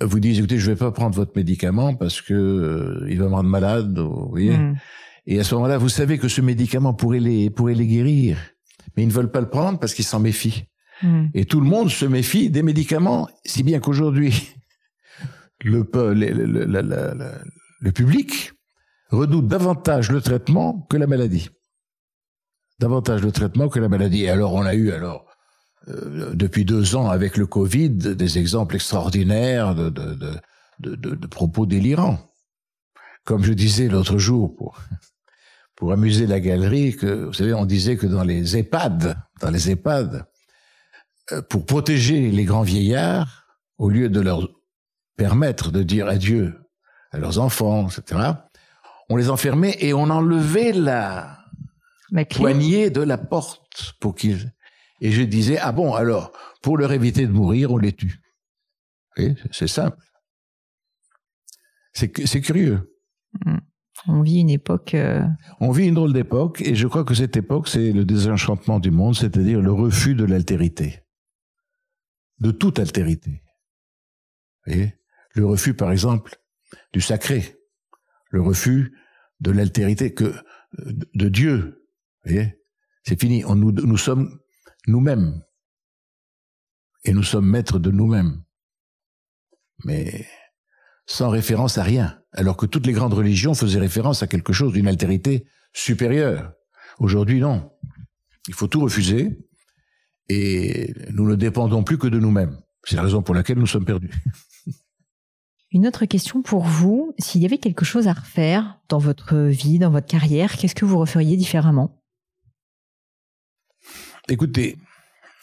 [0.00, 3.34] vous disent, écoutez, je vais pas prendre votre médicament parce que euh, il va me
[3.34, 4.56] rendre malade, vous voyez.
[4.56, 4.76] Mm.
[5.26, 8.38] Et à ce moment-là, vous savez que ce médicament pourrait les, pourrait les guérir.
[8.96, 10.64] Mais ils ne veulent pas le prendre parce qu'ils s'en méfient.
[11.02, 11.26] Mm.
[11.34, 14.54] Et tout le monde se méfie des médicaments, si bien qu'aujourd'hui,
[15.64, 15.88] le,
[17.80, 18.52] le, public
[19.10, 21.50] redoute davantage le traitement que la maladie.
[22.80, 24.24] Davantage le traitement que la maladie.
[24.24, 25.26] Et alors on a eu alors
[25.88, 30.40] euh, depuis deux ans avec le Covid des exemples extraordinaires de, de,
[30.78, 32.18] de, propos délirants.
[33.24, 34.80] Comme je disais l'autre jour pour,
[35.82, 39.68] pour amuser la galerie, que vous savez, on disait que dans les EHPAD, dans les
[39.68, 40.24] EHPAD,
[41.32, 44.48] euh, pour protéger les grands vieillards, au lieu de leur
[45.16, 46.54] permettre de dire adieu
[47.10, 48.20] à leurs enfants, etc.,
[49.08, 51.38] on les enfermait et on enlevait la,
[52.30, 54.52] poignée de la porte pour qu'ils...
[55.00, 56.30] Et je disais, ah bon, alors,
[56.62, 58.20] pour leur éviter de mourir, on les tue.
[59.50, 59.98] C'est simple.
[61.92, 62.88] C'est curieux.
[63.44, 63.58] Hmm.
[64.06, 64.94] On vit une époque...
[64.94, 65.22] Euh,
[65.60, 68.90] on vit une drôle d'époque, et je crois que cette époque, c'est le désenchantement du
[68.90, 71.00] monde, c'est-à-dire le refus de l'altérité.
[72.38, 73.42] De toute altérité.
[74.66, 74.98] Vous voyez?
[75.34, 76.36] Le refus, par exemple,
[76.92, 77.56] du sacré,
[78.30, 78.98] le refus
[79.40, 80.34] de l'altérité que
[81.14, 81.86] de Dieu.
[82.24, 82.58] voyez?
[83.04, 83.44] C'est fini.
[83.44, 84.38] On, nous sommes
[84.86, 85.42] nous-mêmes.
[87.04, 88.42] Et nous sommes maîtres de nous-mêmes.
[89.84, 90.26] Mais
[91.12, 92.18] sans référence à rien.
[92.32, 95.44] Alors que toutes les grandes religions faisaient référence à quelque chose d'une altérité
[95.74, 96.54] supérieure.
[96.98, 97.70] Aujourd'hui, non.
[98.48, 99.38] Il faut tout refuser.
[100.30, 102.56] Et nous ne dépendons plus que de nous-mêmes.
[102.84, 104.10] C'est la raison pour laquelle nous sommes perdus.
[105.70, 109.78] Une autre question pour vous, s'il y avait quelque chose à refaire dans votre vie,
[109.78, 112.02] dans votre carrière, qu'est-ce que vous referiez différemment?
[114.28, 114.78] Écoutez,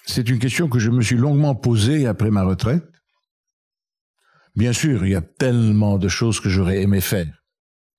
[0.05, 2.98] c'est une question que je me suis longuement posée après ma retraite.
[4.55, 7.43] Bien sûr, il y a tellement de choses que j'aurais aimé faire.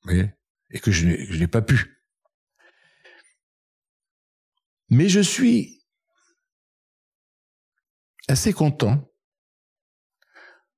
[0.09, 1.07] et que je
[1.39, 1.97] n'ai pas pu.
[4.91, 5.83] Mais je suis
[8.29, 9.07] assez content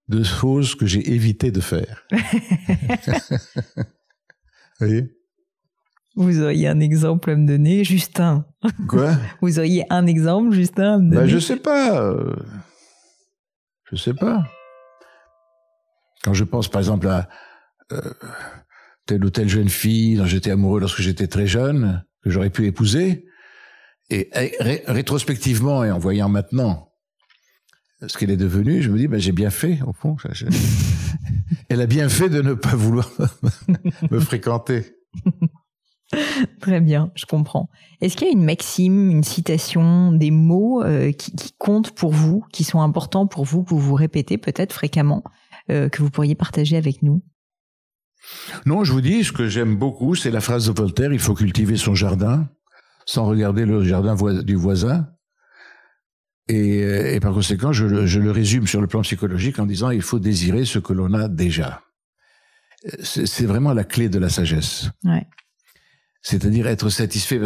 [0.08, 2.04] de choses que j'ai évité de faire.
[2.10, 2.18] Vous
[4.80, 5.16] voyez
[6.14, 8.46] Vous auriez un exemple à me donner, Justin
[8.88, 9.16] Quoi?
[9.40, 11.28] Vous auriez un exemple, Justin à me bah, donner?
[11.30, 12.02] Je sais pas.
[12.02, 12.36] euh,
[13.90, 14.44] Je sais pas.
[16.22, 17.28] Quand je pense par exemple à
[17.92, 18.00] euh,
[19.06, 22.66] telle ou telle jeune fille dont j'étais amoureux lorsque j'étais très jeune, que j'aurais pu
[22.66, 23.26] épouser,
[24.10, 24.28] et
[24.60, 26.88] ré- rétrospectivement et en voyant maintenant
[28.06, 30.16] ce qu'elle est devenue, je me dis, ben, j'ai bien fait, au fond.
[31.68, 33.08] Elle a bien fait de ne pas vouloir
[34.10, 34.96] me fréquenter.
[36.60, 37.70] Très bien, je comprends.
[38.00, 42.12] Est-ce qu'il y a une maxime, une citation, des mots euh, qui, qui comptent pour
[42.12, 45.22] vous, qui sont importants pour vous, que vous vous répétez peut-être fréquemment,
[45.68, 47.22] que vous pourriez partager avec nous
[48.66, 51.34] Non, je vous dis, ce que j'aime beaucoup, c'est la phrase de Voltaire, il faut
[51.34, 52.48] cultiver son jardin
[53.06, 55.08] sans regarder le jardin du voisin.
[56.48, 59.66] Et, euh, et par conséquent, je, le- je le résume sur le plan psychologique en
[59.66, 61.82] disant, il faut désirer ce que l'on a déjà.
[62.86, 64.90] Euh, C'est vraiment la clé de la sagesse.
[65.04, 65.26] Ouais.
[66.22, 67.40] C'est-à-dire être satisfait.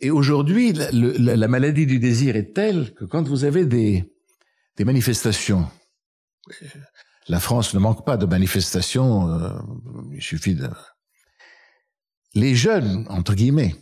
[0.00, 3.64] Et aujourd'hui, la, le- la- la maladie du désir est telle que quand vous avez
[3.66, 4.04] des,
[4.76, 5.66] des manifestations,
[6.62, 6.66] euh,
[7.30, 9.50] la France ne manque pas de manifestations, euh,
[10.12, 10.68] il suffit de...
[12.34, 13.76] Les jeunes, entre guillemets,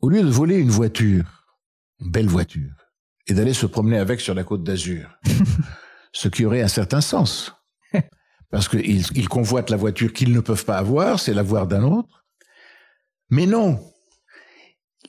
[0.00, 1.46] au lieu de voler une voiture,
[2.00, 2.72] une belle voiture,
[3.28, 5.08] et d'aller se promener avec sur la côte d'Azur,
[6.12, 7.52] ce qui aurait un certain sens,
[8.50, 12.24] parce qu'ils ils convoitent la voiture qu'ils ne peuvent pas avoir, c'est l'avoir d'un autre.
[13.30, 13.78] Mais non,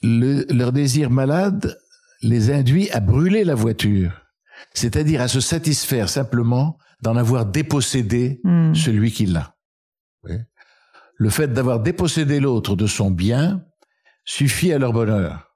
[0.04, 1.80] Le- leur désir malade
[2.22, 4.19] les induit à brûler la voiture,
[4.74, 8.74] c'est-à-dire à se satisfaire simplement d'en avoir dépossédé Hmm.
[8.74, 9.56] celui qui l'a.
[10.24, 10.34] Oui.
[11.16, 13.66] Le fait d'avoir dépossédé l'autre de son bien
[14.26, 15.54] suffit à leur bonheur.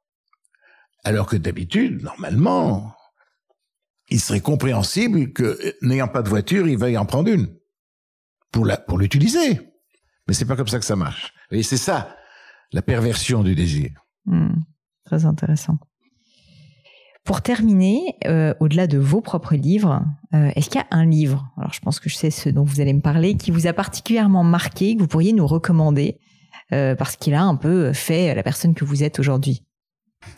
[1.04, 2.94] Alors que d'habitude, normalement,
[4.10, 7.54] il serait compréhensible que, n'ayant pas de voiture, il veuille en prendre une
[8.52, 9.60] pour la, pour l'utiliser.
[10.28, 11.34] Mais c'est pas comme ça que ça marche.
[11.52, 12.16] Et c'est ça,
[12.72, 13.92] la perversion du désir.
[14.26, 14.54] Hmm.
[15.06, 15.78] Très intéressant.
[17.24, 20.04] Pour terminer, euh, au-delà de vos propres livres,
[20.34, 22.64] euh, est-ce qu'il y a un livre, alors je pense que je sais ce dont
[22.64, 26.20] vous allez me parler, qui vous a particulièrement marqué, que vous pourriez nous recommander,
[26.74, 29.64] euh, parce qu'il a un peu fait la personne que vous êtes aujourd'hui?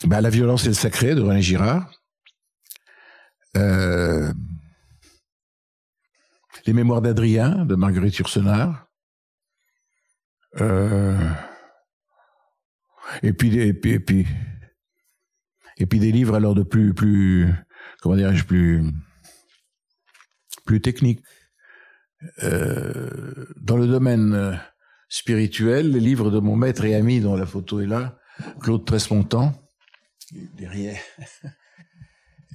[0.04, 1.90] Ben, la violence et le sacré de René Girard.
[6.66, 8.88] Les mémoires d'Adrien de Marguerite Yourcenar.
[10.60, 11.16] Euh,
[13.22, 14.26] et puis, et puis, et puis,
[15.78, 17.52] et puis des livres alors de plus, plus,
[18.00, 18.84] comment dirais-je, plus,
[20.64, 21.20] plus techniques.
[22.42, 24.54] Euh, dans le domaine euh,
[25.08, 28.18] spirituel, les livres de mon maître et ami dont la photo est là,
[28.60, 29.52] Claude Tresmontant,
[30.56, 31.00] derrière.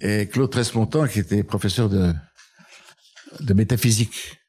[0.04, 2.12] Et Claude Tresmontant, qui était professeur de,
[3.40, 4.40] de métaphysique,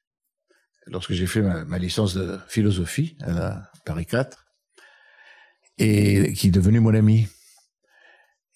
[0.87, 4.47] lorsque j'ai fait ma, ma licence de philosophie à la Paris 4,
[5.77, 7.29] et qui est devenu mon ami,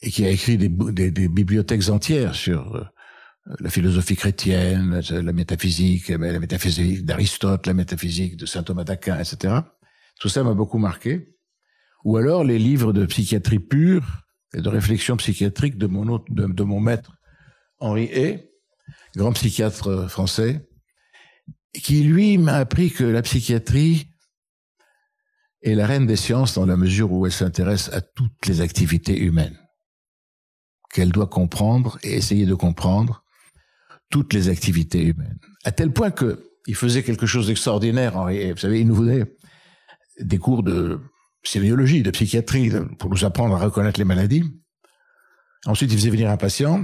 [0.03, 2.85] et qui a écrit des, bibliothèques entières sur euh,
[3.61, 9.55] la philosophie chrétienne, la métaphysique, la métaphysique d'Aristote, la métaphysique de saint Thomas d'Aquin, etc.
[10.21, 11.37] Tout ça m'a beaucoup marqué.
[12.05, 14.23] Ou alors les livres de psychiatrie pure
[14.55, 17.13] et de réflexion psychiatrique de mon, autre- de, de mon maître
[17.79, 18.51] Henri Hay,
[19.17, 20.69] grand psychiatre français,
[21.83, 24.09] qui lui m'a appris que la psychiatrie
[25.63, 29.19] est la reine des sciences dans la mesure où elle s'intéresse à toutes les activités
[29.19, 29.59] humaines,
[30.97, 33.23] qu'elle doit comprendre et essayer de comprendre
[34.11, 35.39] toutes les activités humaines.
[35.65, 38.15] À tel point que il faisait quelque chose d'extraordinaire.
[38.15, 39.25] Vous savez, il nous donnait
[40.19, 40.99] des cours de
[41.43, 44.43] sémiologie, de psychiatrie, pour nous apprendre à reconnaître les maladies.
[45.67, 46.83] Ensuite, il faisait venir un patient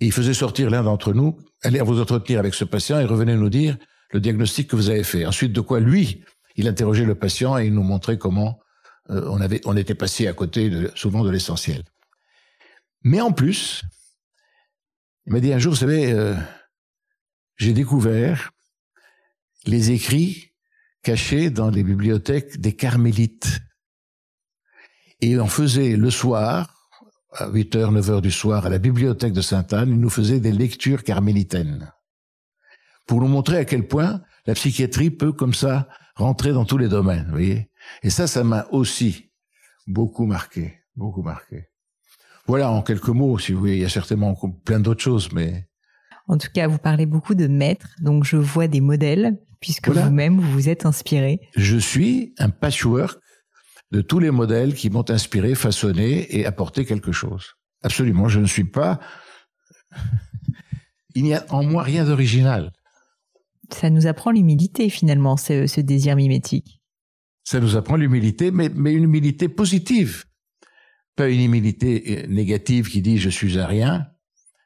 [0.00, 3.34] et il faisait sortir l'un d'entre nous, allez vous entretenir avec ce patient et revenez
[3.34, 3.76] nous dire
[4.12, 5.26] le diagnostic que vous avez fait.
[5.26, 6.22] Ensuite, de quoi lui,
[6.54, 8.60] il interrogeait le patient et il nous montrait comment
[9.10, 11.82] euh, on était passé à côté souvent de l'essentiel.
[13.02, 13.82] Mais en plus,
[15.26, 16.34] il m'a dit un jour, vous savez, euh,
[17.56, 18.50] j'ai découvert
[19.66, 20.52] les écrits
[21.02, 23.60] cachés dans les bibliothèques des carmélites.
[25.20, 26.90] Et on faisait le soir,
[27.32, 30.40] à 8 heures, 9 heures du soir, à la bibliothèque de Sainte-Anne, ils nous faisaient
[30.40, 31.92] des lectures carmélitaines.
[33.06, 36.88] Pour nous montrer à quel point la psychiatrie peut, comme ça, rentrer dans tous les
[36.88, 37.70] domaines, vous voyez.
[38.02, 39.32] Et ça, ça m'a aussi
[39.86, 41.69] beaucoup marqué, beaucoup marqué.
[42.46, 44.34] Voilà, en quelques mots, si vous voulez, il y a certainement
[44.64, 45.68] plein d'autres choses, mais
[46.26, 50.40] En tout cas, vous parlez beaucoup de maîtres, donc je vois des modèles, puisque vous-même,
[50.40, 51.40] vous vous êtes inspiré.
[51.56, 53.18] Je suis un patchwork
[53.90, 57.54] de tous les modèles qui m'ont inspiré, façonné et apporté quelque chose.
[57.82, 59.00] Absolument, je ne suis pas...
[61.16, 62.72] Il n'y a en moi rien d'original.
[63.72, 66.80] Ça nous apprend l'humilité finalement, ce, désir mimétique.
[67.42, 70.24] Ça nous apprend l'humilité, mais, mais une humilité positive.
[71.20, 74.06] Pas une humilité euh, négative qui dit je suis un rien.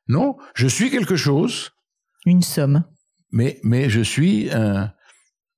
[0.07, 1.72] Non, je suis quelque chose.
[2.26, 2.84] Une somme.
[3.32, 4.92] Mais, mais je suis un,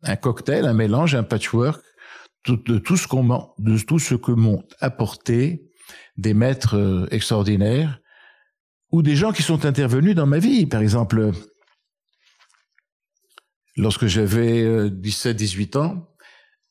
[0.04, 1.84] un cocktail, un mélange, un patchwork
[2.48, 5.70] de tout ce qu'on de tout ce que m'ont apporté
[6.16, 8.00] des maîtres euh, extraordinaires
[8.90, 10.64] ou des gens qui sont intervenus dans ma vie.
[10.64, 11.32] Par exemple,
[13.76, 16.08] lorsque j'avais 17-18 euh, ans,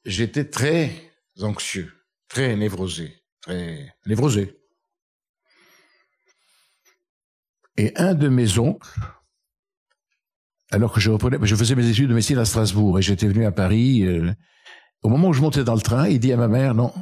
[0.03, 1.93] j'étais très anxieux,
[2.27, 4.57] très névrosé, très névrosé.
[7.77, 8.99] Et un de mes oncles,
[10.71, 13.45] alors que je reprenais, je faisais mes études de médecine à Strasbourg et j'étais venu
[13.45, 14.33] à Paris, euh,
[15.01, 16.93] au moment où je montais dans le train, il dit à ma mère, non,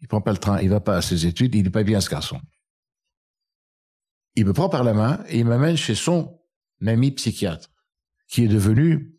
[0.00, 2.00] il prend pas le train, il va pas à ses études, il n'est pas bien
[2.00, 2.40] ce garçon.
[4.36, 6.40] Il me prend par la main et il m'amène chez son
[6.86, 7.68] ami psychiatre,
[8.28, 9.18] qui est devenu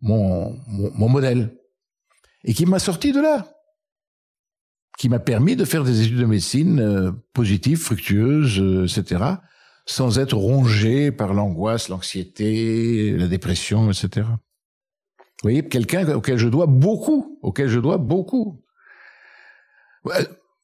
[0.00, 1.56] mon, mon, modèle,
[2.42, 3.53] et qui m'a sorti de là,
[4.98, 9.24] qui m'a permis de faire des études de médecine euh, positives, fructueuses, euh, etc.,
[9.86, 14.26] sans être rongé par l'angoisse, l'anxiété, la dépression, etc.
[14.26, 18.62] Vous voyez, quelqu'un auquel je dois beaucoup, auquel je dois beaucoup.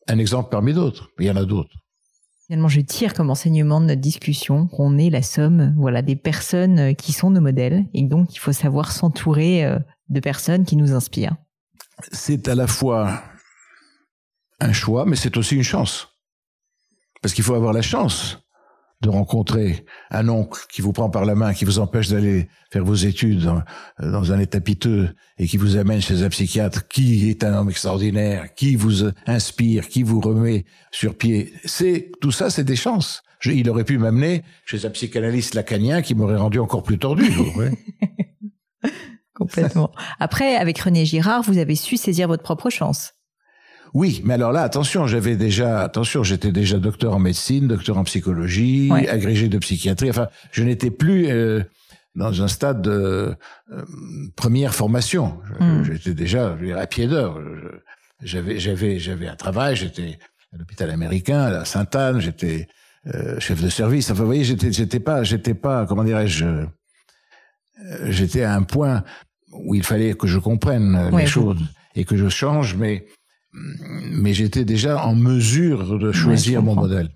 [0.08, 1.76] Un exemple parmi d'autres, il y en a d'autres.
[2.46, 6.78] Finalement, je tire comme enseignement de notre discussion qu'on est la somme, voilà, des personnes
[6.80, 9.78] euh, qui sont nos modèles, et donc il faut savoir s'entourer euh,
[10.08, 11.36] de personnes qui nous inspirent.
[12.10, 13.22] C'est à la fois
[14.60, 16.08] un choix, mais c'est aussi une chance,
[17.22, 18.38] parce qu'il faut avoir la chance
[19.00, 22.84] de rencontrer un oncle qui vous prend par la main, qui vous empêche d'aller faire
[22.84, 23.50] vos études
[23.98, 27.70] dans, un état piteux et qui vous amène chez un psychiatre qui est un homme
[27.70, 31.54] extraordinaire, qui vous inspire, qui vous remet sur pied.
[31.64, 33.22] C'est tout ça, c'est des chances.
[33.46, 37.24] il aurait pu m'amener chez un psychanalyste lacanien qui m'aurait rendu encore plus tordu.
[39.34, 39.90] Complètement.
[40.18, 43.14] Après, avec René Girard, vous avez su saisir votre propre chance.
[43.92, 48.04] Oui, mais alors là, attention, j'avais déjà, attention, j'étais déjà docteur en médecine, docteur en
[48.04, 50.10] psychologie, agrégé de psychiatrie.
[50.10, 51.62] Enfin, je n'étais plus euh,
[52.14, 53.34] dans un stade de
[53.72, 53.84] euh,
[54.36, 55.40] première formation.
[55.58, 55.82] Hmm.
[55.82, 57.38] J'étais déjà à pied d'heure.
[58.22, 59.74] J'avais, j'avais, j'avais un travail.
[59.74, 60.18] J'étais
[60.52, 62.20] à l'hôpital américain, à Sainte-Anne.
[62.20, 62.68] J'étais
[63.12, 64.10] euh, chef de service.
[64.10, 66.44] Enfin, vous voyez, j'étais, j'étais pas, j'étais pas, comment dirais-je,
[68.04, 69.02] j'étais à un point
[69.52, 71.58] où il fallait que je comprenne les choses
[71.96, 73.06] et que je change, mais
[73.52, 77.10] mais j'étais déjà en mesure de choisir mon modèle.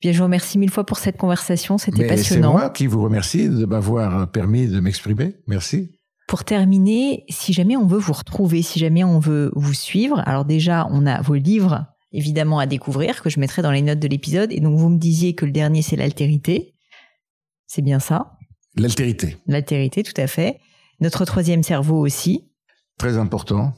[0.00, 2.52] Bien, je vous remercie mille fois pour cette conversation, c'était passionnant.
[2.52, 5.36] C'est moi qui vous remercie de m'avoir permis de m'exprimer.
[5.46, 5.92] Merci.
[6.26, 10.44] Pour terminer, si jamais on veut vous retrouver, si jamais on veut vous suivre, alors
[10.44, 14.08] déjà, on a vos livres évidemment à découvrir que je mettrai dans les notes de
[14.08, 14.52] l'épisode.
[14.52, 16.74] Et donc, vous me disiez que le dernier, c'est l'altérité.
[17.66, 18.32] C'est bien ça?
[18.76, 19.36] L'altérité.
[19.46, 20.58] L'altérité, tout à fait.
[21.00, 22.50] Notre troisième cerveau aussi.
[22.98, 23.74] Très important.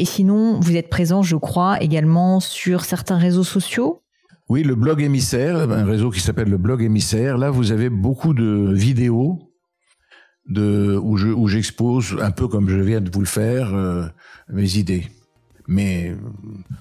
[0.00, 4.00] Et sinon, vous êtes présent, je crois, également sur certains réseaux sociaux?
[4.48, 7.36] Oui, le blog émissaire, un réseau qui s'appelle le blog émissaire.
[7.36, 9.52] Là, vous avez beaucoup de vidéos
[10.48, 14.06] de, où j'expose, un peu comme je viens de vous le faire, euh,
[14.48, 15.04] mes idées.
[15.68, 16.16] Mais euh,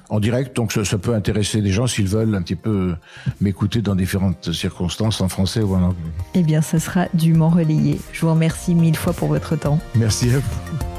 [0.09, 2.95] en direct, donc ça, peut intéresser des gens s'ils veulent un petit peu
[3.41, 6.11] m'écouter dans différentes circonstances, en français ou en anglais.
[6.35, 7.99] Eh bien, ça sera dûment relayé.
[8.13, 9.77] Je vous remercie mille fois pour votre temps.
[9.93, 10.98] Merci à vous.